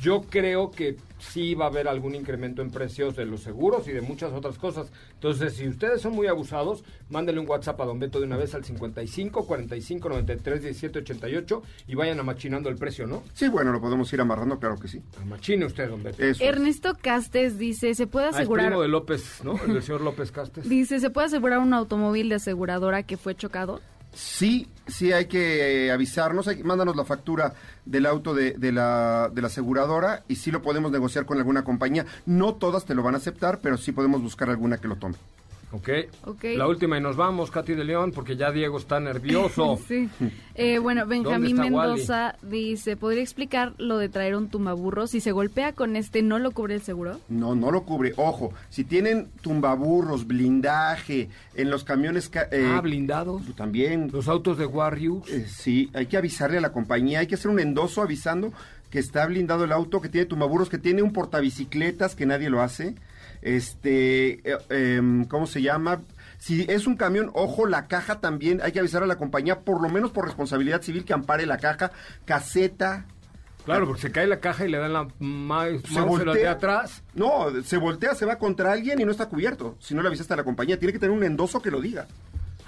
[0.00, 3.92] yo creo que sí va a haber algún incremento en precios de los seguros y
[3.92, 4.90] de muchas otras cosas.
[5.14, 8.54] Entonces, si ustedes son muy abusados, mándenle un WhatsApp a Don Beto de una vez
[8.54, 13.22] al 55 45 93 17 88 y vayan amachinando el precio, ¿no?
[13.34, 15.02] Sí, bueno, lo podemos ir amarrando, claro que sí.
[15.20, 16.22] Amachine usted, Don Beto.
[16.22, 16.48] Eso es.
[16.48, 18.66] Ernesto Castes dice, ¿se puede Ah, es asegurar?
[18.68, 19.62] primo de López, ¿no?
[19.66, 20.66] El del señor López Castes.
[20.68, 23.80] Dice, ¿se puede asegurar un automóvil de aseguradora que fue chocado?
[24.12, 29.30] Sí, sí hay que eh, avisarnos, hay, mándanos la factura del auto de, de la,
[29.32, 32.06] de la aseguradora y sí lo podemos negociar con alguna compañía.
[32.26, 35.16] No todas te lo van a aceptar, pero sí podemos buscar alguna que lo tome.
[35.72, 35.88] Ok.
[36.26, 36.44] Ok.
[36.56, 39.78] La última y nos vamos, Katy de León, porque ya Diego está nervioso.
[39.88, 40.08] Sí.
[40.56, 41.70] Eh, bueno, Benjamín Wally?
[41.70, 45.06] Mendoza dice, ¿podría explicar lo de traer un tumbaburro?
[45.06, 47.20] Si se golpea con este, ¿no lo cubre el seguro?
[47.28, 48.12] No, no lo cubre.
[48.16, 52.28] Ojo, si tienen tumbaburros, blindaje en los camiones...
[52.28, 53.42] ca- eh, ah, blindados.
[53.56, 55.28] También, Los autos de Warriors.
[55.30, 58.52] eh, sí, hay que avisarle a la compañía, hay que hacer un endoso avisando
[58.90, 62.60] que está blindado el auto, que tiene tumbaburros, que tiene un portabicicletas, que nadie lo
[62.60, 62.96] hace.
[63.42, 66.00] Este, eh, em, ¿cómo se llama?
[66.38, 69.82] Si es un camión, ojo, la caja también, hay que avisar a la compañía, por
[69.82, 71.92] lo menos por responsabilidad civil, que ampare la caja,
[72.24, 73.06] caseta.
[73.64, 76.50] Claro, porque se cae la caja y le dan la Se mouse de voltea.
[76.52, 77.02] atrás.
[77.14, 79.76] No, se voltea, se va contra alguien y no está cubierto.
[79.80, 82.06] Si no le avisaste a la compañía, tiene que tener un endoso que lo diga.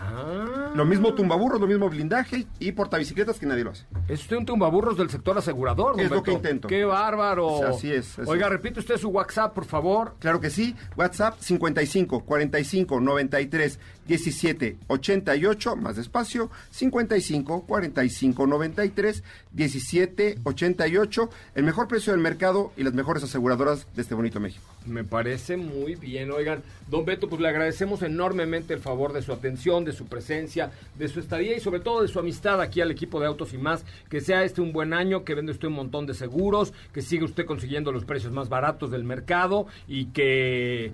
[0.05, 0.73] Ah.
[0.75, 3.85] Lo mismo tumbaburros, lo mismo blindaje y portabicicletas que nadie lo hace.
[4.09, 6.69] Es usted un tumbaburros del sector asegurador, Es lo que intento.
[6.69, 7.65] Qué bárbaro.
[7.67, 8.53] Así es, así Oiga, es.
[8.53, 10.15] repite usted su WhatsApp, por favor.
[10.19, 10.75] Claro que sí.
[10.97, 21.89] WhatsApp 55 45 93 17 88, más despacio, 55 45 93 17 88, el mejor
[21.89, 24.65] precio del mercado y las mejores aseguradoras de este bonito México.
[24.87, 26.31] Me parece muy bien.
[26.31, 30.73] Oigan, don Beto, pues le agradecemos enormemente el favor de su atención, de su presencia,
[30.99, 33.59] de su estadía y sobre todo de su amistad aquí al equipo de Autos y
[33.59, 33.85] más.
[34.09, 37.25] Que sea este un buen año, que vende usted un montón de seguros, que siga
[37.25, 40.93] usted consiguiendo los precios más baratos del mercado y que...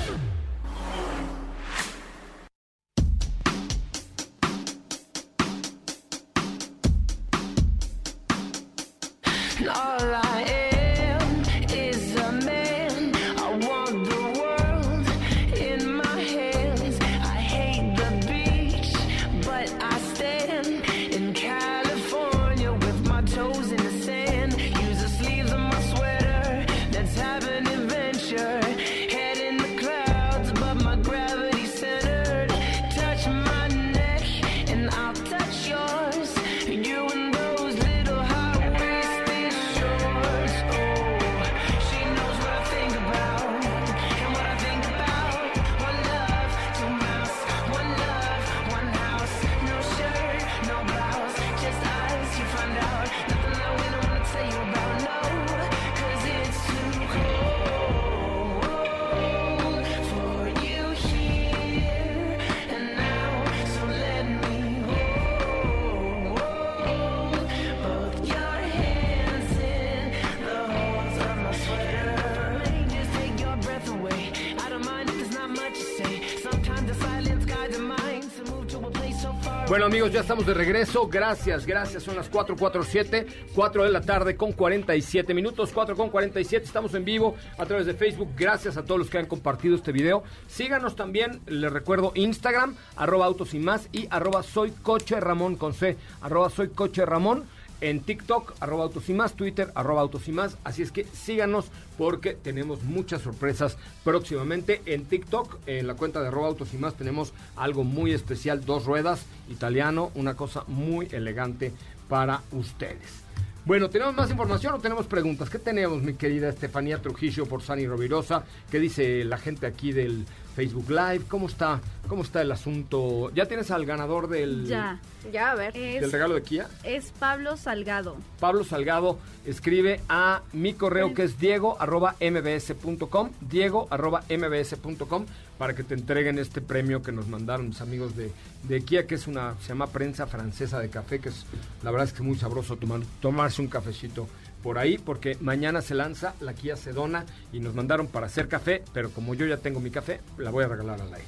[79.71, 81.07] Bueno amigos, ya estamos de regreso.
[81.07, 82.03] Gracias, gracias.
[82.03, 86.65] Son las 4.47, 4 de la tarde con 47 minutos, 4 con 47.
[86.65, 88.31] Estamos en vivo a través de Facebook.
[88.35, 90.23] Gracias a todos los que han compartido este video.
[90.49, 95.73] Síganos también, les recuerdo, Instagram, arroba autos y más y arroba soy coche Ramón con
[95.73, 97.45] C, arroba soy coche Ramón
[97.81, 100.57] en TikTok, arroba autos y más, Twitter, arroba autos y más.
[100.63, 101.65] Así es que síganos
[101.97, 104.81] porque tenemos muchas sorpresas próximamente.
[104.85, 108.85] En TikTok, en la cuenta de arroba autos y más, tenemos algo muy especial, dos
[108.85, 111.73] ruedas, italiano, una cosa muy elegante
[112.07, 113.23] para ustedes.
[113.63, 115.47] Bueno, ¿tenemos más información o tenemos preguntas?
[115.49, 118.43] ¿Qué tenemos, mi querida Estefanía Trujillo por Sani Rovirosa?
[118.71, 120.25] ¿Qué dice la gente aquí del
[120.55, 121.21] Facebook Live?
[121.27, 121.79] ¿Cómo está?
[122.07, 123.31] ¿Cómo está el asunto?
[123.33, 124.99] ¿Ya tienes al ganador del Ya,
[125.31, 125.73] Ya, a ver.
[125.73, 126.67] del regalo de Kia?
[126.83, 128.17] Es Pablo Salgado.
[128.39, 135.25] Pablo Salgado escribe a mi correo que es diego arroba mbs.com, diego arroba mbs.com
[135.57, 138.31] para que te entreguen este premio que nos mandaron mis amigos de,
[138.63, 141.45] de Kia, que es una, se llama prensa francesa de café, que es,
[141.83, 144.27] la verdad es que es muy sabroso tomar, tomarse un cafecito
[144.61, 148.83] por ahí, porque mañana se lanza la Kia Sedona y nos mandaron para hacer café,
[148.93, 151.27] pero como yo ya tengo mi café, la voy a regalar al aire.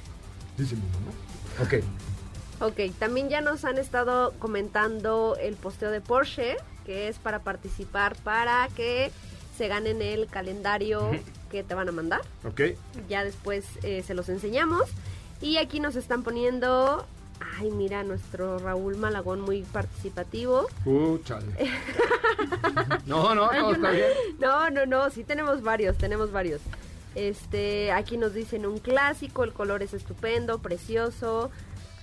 [0.57, 1.63] Dice mi ¿no?
[1.63, 1.83] Ok.
[2.61, 6.55] Ok, también ya nos han estado comentando el posteo de Porsche,
[6.85, 9.11] que es para participar para que
[9.57, 11.11] se ganen el calendario
[11.51, 12.21] que te van a mandar.
[12.45, 12.61] Ok.
[13.09, 14.89] Ya después eh, se los enseñamos.
[15.41, 17.05] Y aquí nos están poniendo...
[17.59, 20.67] Ay, mira, nuestro Raúl Malagón muy participativo.
[20.85, 21.45] Uh, chale.
[23.05, 24.09] no, no, no, está bien.
[24.39, 26.61] No, no, no, sí tenemos varios, tenemos varios.
[27.15, 31.51] Este, aquí nos dicen un clásico, el color es estupendo, precioso.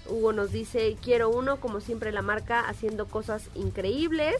[0.09, 4.37] Hugo nos dice, quiero uno, como siempre la marca, haciendo cosas increíbles.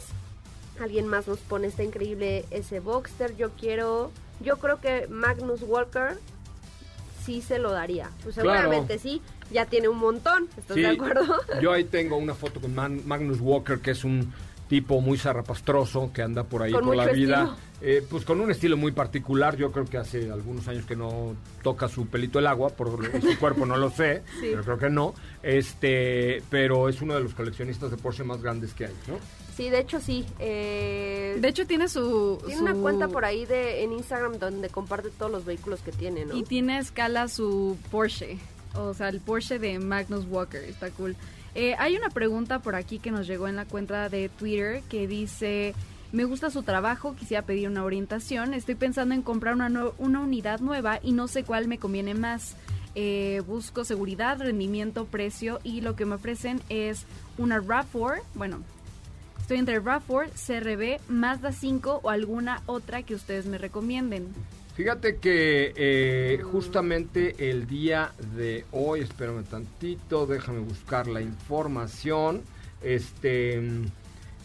[0.81, 6.19] Alguien más nos pone, está increíble ese Boxster, yo quiero, yo creo que Magnus Walker
[7.25, 8.11] sí se lo daría.
[8.23, 9.21] Pues seguramente sí,
[9.53, 11.25] ya tiene un montón, ¿estás Sí, de acuerdo?
[11.63, 14.33] Yo ahí tengo una foto con Man- Magnus Walker, que es un
[14.69, 17.57] tipo muy zarrapastroso que anda por ahí Con por la vida.
[17.83, 19.57] Eh, pues con un estilo muy particular.
[19.57, 23.39] Yo creo que hace algunos años que no toca su pelito el agua, por su
[23.39, 24.49] cuerpo no lo sé, Sí.
[24.51, 25.15] pero creo que no.
[25.43, 29.15] Este, pero es uno de los coleccionistas de Porsche más grandes que hay, ¿no?
[29.61, 30.25] Sí, de hecho sí.
[30.39, 32.39] eh, De hecho tiene su...
[32.47, 35.93] tiene su- una cuenta por ahí de en Instagram donde comparte todos los vehículos que
[35.93, 36.35] tiene, ¿no?
[36.37, 38.39] Y tiene a escala su Porsche.
[38.75, 41.15] o sea, el Porsche de Magnus Walker, está cool.
[41.55, 45.07] Eh, hay una pregunta por aquí que nos llegó en la cuenta de Twitter que
[45.07, 45.75] dice,
[46.13, 50.61] me gusta su trabajo, quisiera pedir una orientación, estoy pensando en comprar una, una unidad
[50.61, 52.55] nueva y no sé cuál me conviene más.
[52.95, 57.05] Eh, busco seguridad, rendimiento, precio y lo que me ofrecen es
[57.39, 58.63] una RAV4, bueno,
[59.51, 64.29] estoy entre RAV4, CRB, Mazda 5 o alguna otra que ustedes me recomienden.
[64.77, 72.43] Fíjate que eh, justamente el día de hoy, espérame tantito, déjame buscar la información.
[72.81, 73.61] Este,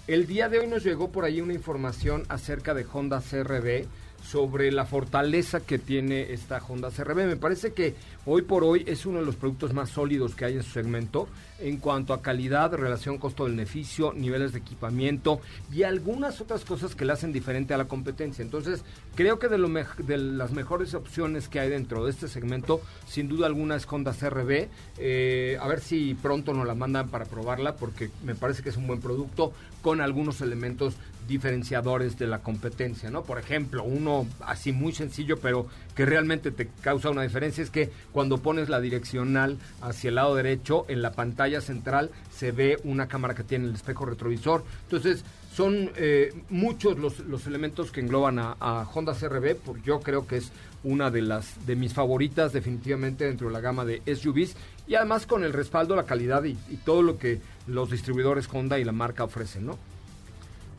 [0.07, 3.85] el día de hoy nos llegó por ahí una información acerca de Honda CRB
[4.23, 7.27] sobre la fortaleza que tiene esta Honda CRB.
[7.27, 7.93] Me parece que
[8.25, 11.27] hoy por hoy es uno de los productos más sólidos que hay en su segmento
[11.59, 15.39] en cuanto a calidad, relación costo-beneficio, niveles de equipamiento
[15.71, 18.43] y algunas otras cosas que le hacen diferente a la competencia.
[18.43, 18.83] Entonces,
[19.15, 23.29] creo que de, lo de las mejores opciones que hay dentro de este segmento, sin
[23.29, 24.67] duda alguna es Honda CRB.
[24.97, 28.77] Eh, a ver si pronto nos la mandan para probarla porque me parece que es
[28.77, 30.95] un buen producto con algunos elementos
[31.27, 33.23] diferenciadores de la competencia, ¿no?
[33.23, 37.89] Por ejemplo, uno así muy sencillo, pero que realmente te causa una diferencia es que
[38.11, 43.07] cuando pones la direccional hacia el lado derecho, en la pantalla central se ve una
[43.07, 44.63] cámara que tiene el espejo retrovisor.
[44.83, 45.23] Entonces,
[45.55, 50.37] son eh, muchos los, los, elementos que engloban a, Honda CRB, porque yo creo que
[50.37, 50.51] es
[50.83, 55.25] una de las de mis favoritas definitivamente dentro de la gama de SUVs y además
[55.25, 58.91] con el respaldo, la calidad y, y todo lo que los distribuidores Honda y la
[58.91, 59.79] marca ofrecen, ¿no?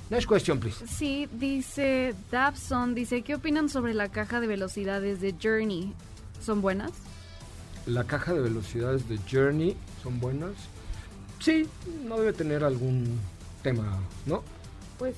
[0.09, 0.87] Next question, please.
[0.87, 5.93] Sí, dice Dabson, dice, ¿qué opinan sobre la caja de velocidades de Journey?
[6.41, 6.93] ¿Son buenas?
[7.87, 10.53] La caja de velocidades de Journey, ¿son buenas?
[11.41, 11.69] Sí,
[12.05, 13.19] no debe tener algún
[13.63, 14.43] tema, ¿no?
[14.99, 15.17] Pues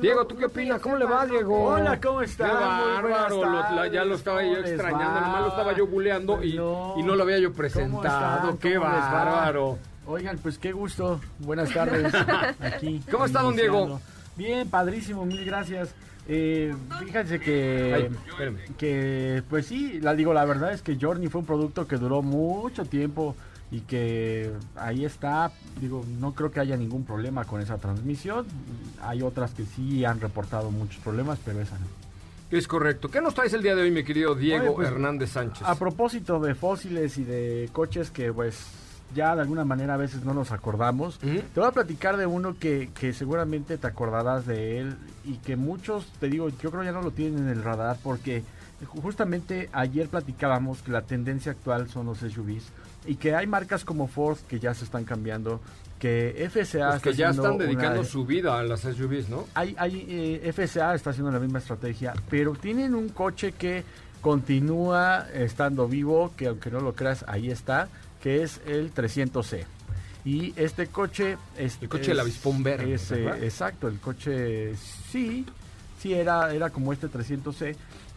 [0.00, 0.80] Diego, ¿tú qué opinas?
[0.80, 1.64] ¿Cómo le va, Diego?
[1.64, 2.50] Hola, ¿cómo estás?
[2.50, 7.14] Qué bárbaro, ya lo estaba yo extrañando, nomás lo estaba yo buleando y, y, no
[7.16, 8.58] lo había yo presentado.
[8.58, 9.78] Qué bárbaro.
[10.06, 11.20] Oigan, pues qué gusto.
[11.38, 12.12] Buenas tardes.
[12.60, 13.00] Aquí.
[13.10, 14.00] ¿Cómo está, don Diego?
[14.36, 15.94] Bien, padrísimo, mil gracias.
[16.28, 18.10] Eh, fíjense que,
[18.78, 22.22] que, pues sí, la digo, la verdad es que Journey fue un producto que duró
[22.22, 23.34] mucho tiempo
[23.72, 28.46] y que ahí está, digo, no creo que haya ningún problema con esa transmisión.
[29.00, 31.86] Hay otras que sí han reportado muchos problemas, pero esa no.
[32.56, 33.10] Es correcto.
[33.10, 35.66] ¿Qué nos traes el día de hoy, mi querido Diego pues, Hernández Sánchez?
[35.66, 38.62] A propósito de fósiles y de coches que pues
[39.14, 41.18] ya de alguna manera a veces no nos acordamos.
[41.18, 45.56] Te voy a platicar de uno que, que, seguramente te acordarás de él y que
[45.56, 48.42] muchos, te digo, yo creo ya no lo tienen en el radar porque
[48.86, 52.64] justamente ayer platicábamos que la tendencia actual son los SUVs
[53.06, 55.60] y que hay marcas como Ford que ya se están cambiando,
[55.98, 59.46] que FSA pues que ya están dedicando su vida a las SUVs, ¿no?
[59.54, 63.84] Hay, hay eh, FSA está haciendo la misma estrategia, pero tienen un coche que
[64.20, 67.88] continúa estando vivo, que aunque no lo creas, ahí está
[68.22, 69.64] que es el 300C.
[70.24, 71.36] Y este coche...
[71.58, 72.94] Es, el coche de la Vispón Verde.
[73.42, 74.76] exacto, el coche
[75.10, 75.44] sí,
[76.00, 77.74] sí era, era como este 300C.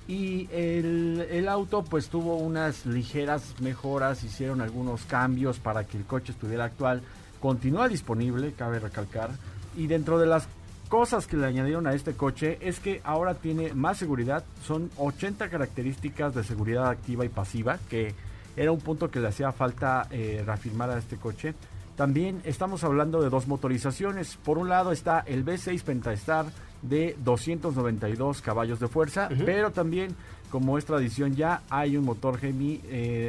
[0.07, 6.03] Y el, el, auto pues tuvo unas ligeras mejoras, hicieron algunos cambios para que el
[6.03, 7.01] coche estuviera actual.
[7.39, 9.31] Continúa disponible, cabe recalcar.
[9.75, 10.47] Y dentro de las
[10.89, 14.43] cosas que le añadieron a este coche es que ahora tiene más seguridad.
[14.67, 18.13] Son 80 características de seguridad activa y pasiva que
[18.55, 21.53] era un punto que le hacía falta eh, reafirmar a este coche.
[21.95, 24.37] También estamos hablando de dos motorizaciones.
[24.37, 26.45] Por un lado está el V6 Pentastar
[26.81, 30.15] de 292 caballos de fuerza, pero también,
[30.51, 32.81] como es tradición ya, hay un motor Gemi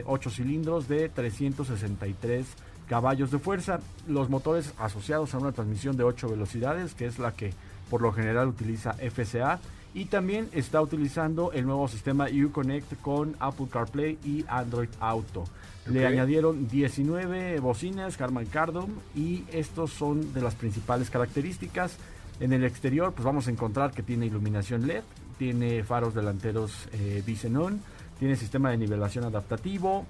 [0.05, 2.47] 8 eh, cilindros de 363
[2.89, 3.79] caballos de fuerza.
[4.09, 7.53] Los motores asociados a una transmisión de 8 velocidades, que es la que
[7.89, 9.61] por lo general utiliza FCA
[9.97, 15.45] y también está utilizando el nuevo sistema Uconnect con Apple CarPlay y Android Auto.
[15.87, 21.97] Le añadieron 19 bocinas Harman Kardon y estos son de las principales características.
[22.41, 25.03] En el exterior pues vamos a encontrar que tiene iluminación LED,
[25.39, 27.81] tiene faros delanteros eh, Bisenon,
[28.19, 30.07] tiene sistema de nivelación adaptativo.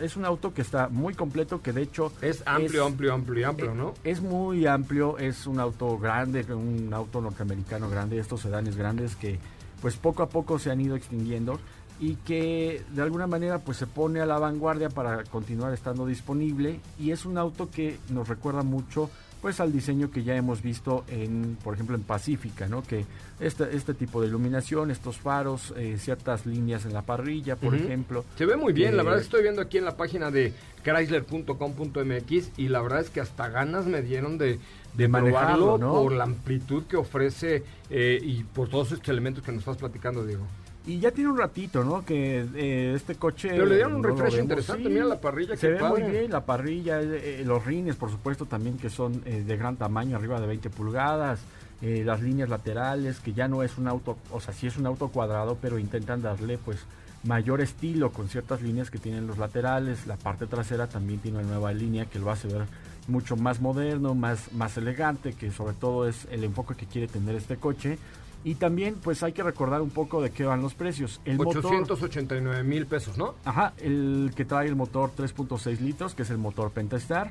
[0.00, 2.12] Es un auto que está muy completo, que de hecho...
[2.22, 3.94] Es amplio, amplio, amplio, amplio, ¿no?
[4.04, 9.38] Es muy amplio, es un auto grande, un auto norteamericano grande, estos sedanes grandes que
[9.80, 11.58] pues poco a poco se han ido extinguiendo
[11.98, 16.80] y que de alguna manera pues se pone a la vanguardia para continuar estando disponible
[16.98, 21.04] y es un auto que nos recuerda mucho pues al diseño que ya hemos visto
[21.08, 22.82] en, por ejemplo, en Pacífica, ¿no?
[22.82, 23.06] Que
[23.40, 28.24] este, este tipo de iluminación, estos faros, eh, ciertas líneas en la parrilla, por ejemplo.
[28.36, 32.68] Se ve muy bien, la verdad estoy viendo aquí en la página de chrysler.com.mx y
[32.68, 34.58] la verdad es que hasta ganas me dieron de,
[34.94, 39.60] de, manejarlo por la amplitud que ofrece eh, y por todos estos elementos que nos
[39.60, 40.46] estás platicando, Diego.
[40.86, 42.04] Y ya tiene un ratito, ¿no?
[42.04, 43.50] Que eh, este coche...
[43.50, 45.54] Pero le dieron un refresh interesante, mira la parrilla.
[45.56, 49.44] Se ve muy bien la parrilla, eh, los rines, por supuesto, también que son eh,
[49.46, 51.40] de gran tamaño, arriba de 20 pulgadas.
[51.80, 55.08] Las líneas laterales, que ya no es un auto, o sea, sí es un auto
[55.08, 56.78] cuadrado, pero intentan darle pues
[57.24, 60.06] mayor estilo con ciertas líneas que tienen los laterales.
[60.06, 62.66] La parte trasera también tiene una nueva línea que lo hace ver
[63.08, 67.34] mucho más moderno, más, más elegante, que sobre todo es el enfoque que quiere tener
[67.34, 67.98] este coche.
[68.42, 71.20] Y también, pues hay que recordar un poco de qué van los precios.
[71.26, 73.34] El 889 mil pesos, ¿no?
[73.44, 77.30] Ajá, el que trae el motor 3.6 litros, que es el motor Pentastar.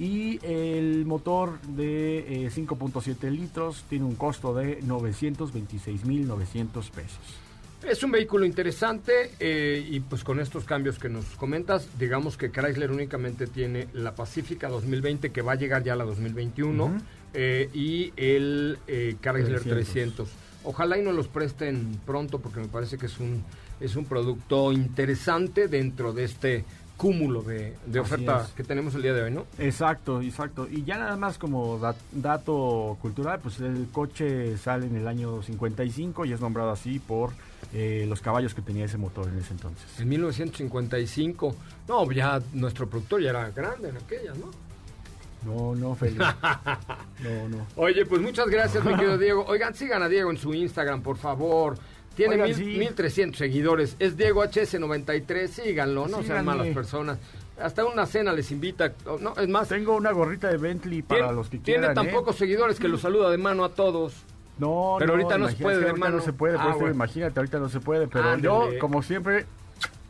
[0.00, 7.18] Y el motor de 5.7 eh, litros tiene un costo de 926 mil 900 pesos.
[7.86, 12.50] Es un vehículo interesante eh, y pues con estos cambios que nos comentas, digamos que
[12.50, 16.98] Chrysler únicamente tiene la Pacífica 2020 que va a llegar ya a la 2021
[17.34, 20.30] eh, y el Chrysler 300.
[20.64, 23.44] Ojalá y nos los presten pronto porque me parece que es un,
[23.80, 26.64] es un producto interesante dentro de este
[27.00, 29.46] cúmulo de, oferta que tenemos el día de hoy, ¿no?
[29.58, 30.68] Exacto, exacto.
[30.70, 31.80] Y ya nada más como
[32.12, 37.30] dato cultural, pues el coche sale en el año 55 y es nombrado así por
[37.72, 39.98] eh, los caballos que tenía ese motor en ese entonces.
[39.98, 41.56] En 1955,
[41.88, 44.50] no, ya nuestro productor ya era grande en aquellas, ¿no?
[45.46, 46.18] No, no, Félix.
[47.20, 47.66] no, no.
[47.76, 49.46] Oye, pues muchas gracias, mi querido Diego.
[49.46, 51.78] Oigan, sigan a Diego en su Instagram, por favor.
[52.14, 53.96] Tiene mil, 1300 seguidores.
[53.98, 55.48] Es Diego HS93.
[55.48, 57.18] Síganlo, no sean malas personas.
[57.60, 58.92] Hasta una cena les invita.
[59.20, 59.68] No, es más.
[59.68, 61.82] Tengo una gorrita de Bentley para los que quieran.
[61.82, 62.12] Tiene tan ¿eh?
[62.12, 64.24] pocos seguidores que lo saluda de mano a todos.
[64.58, 66.18] No, pero ahorita no se puede, hermano.
[66.18, 69.46] no se puede, ah, imagínate, ahorita no se puede, pero yo, como siempre,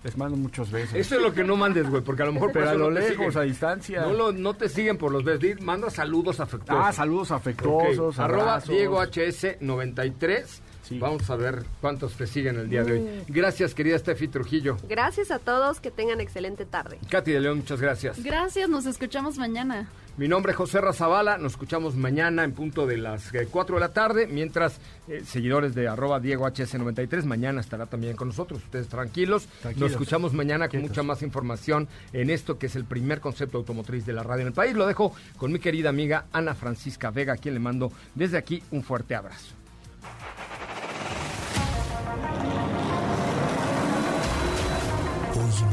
[0.02, 0.94] les mando muchos besos.
[0.96, 2.50] Eso es lo que no mandes, güey, porque a lo mejor...
[2.52, 4.06] Pero a lo lejos, a distancia.
[4.06, 5.60] No, no te siguen por los besos.
[5.60, 6.84] Manda saludos afectuosos.
[6.84, 10.60] Ah, saludos afectuosos, Arroba Diego HS93.
[10.98, 13.00] Vamos a ver cuántos te siguen el día de hoy.
[13.00, 13.32] Mm.
[13.32, 14.76] Gracias, querida Steffi Trujillo.
[14.88, 16.98] Gracias a todos, que tengan excelente tarde.
[17.08, 18.22] Katy de León, muchas gracias.
[18.22, 19.88] Gracias, nos escuchamos mañana.
[20.16, 23.80] Mi nombre es José Razabala, nos escuchamos mañana en punto de las 4 eh, de
[23.80, 24.78] la tarde, mientras
[25.08, 29.48] eh, seguidores de arroba Diego HS93, mañana estará también con nosotros, ustedes tranquilos.
[29.76, 34.04] Nos escuchamos mañana con mucha más información en esto que es el primer concepto automotriz
[34.04, 34.74] de la radio en el país.
[34.74, 38.62] Lo dejo con mi querida amiga Ana Francisca Vega, a quien le mando desde aquí
[38.72, 39.54] un fuerte abrazo.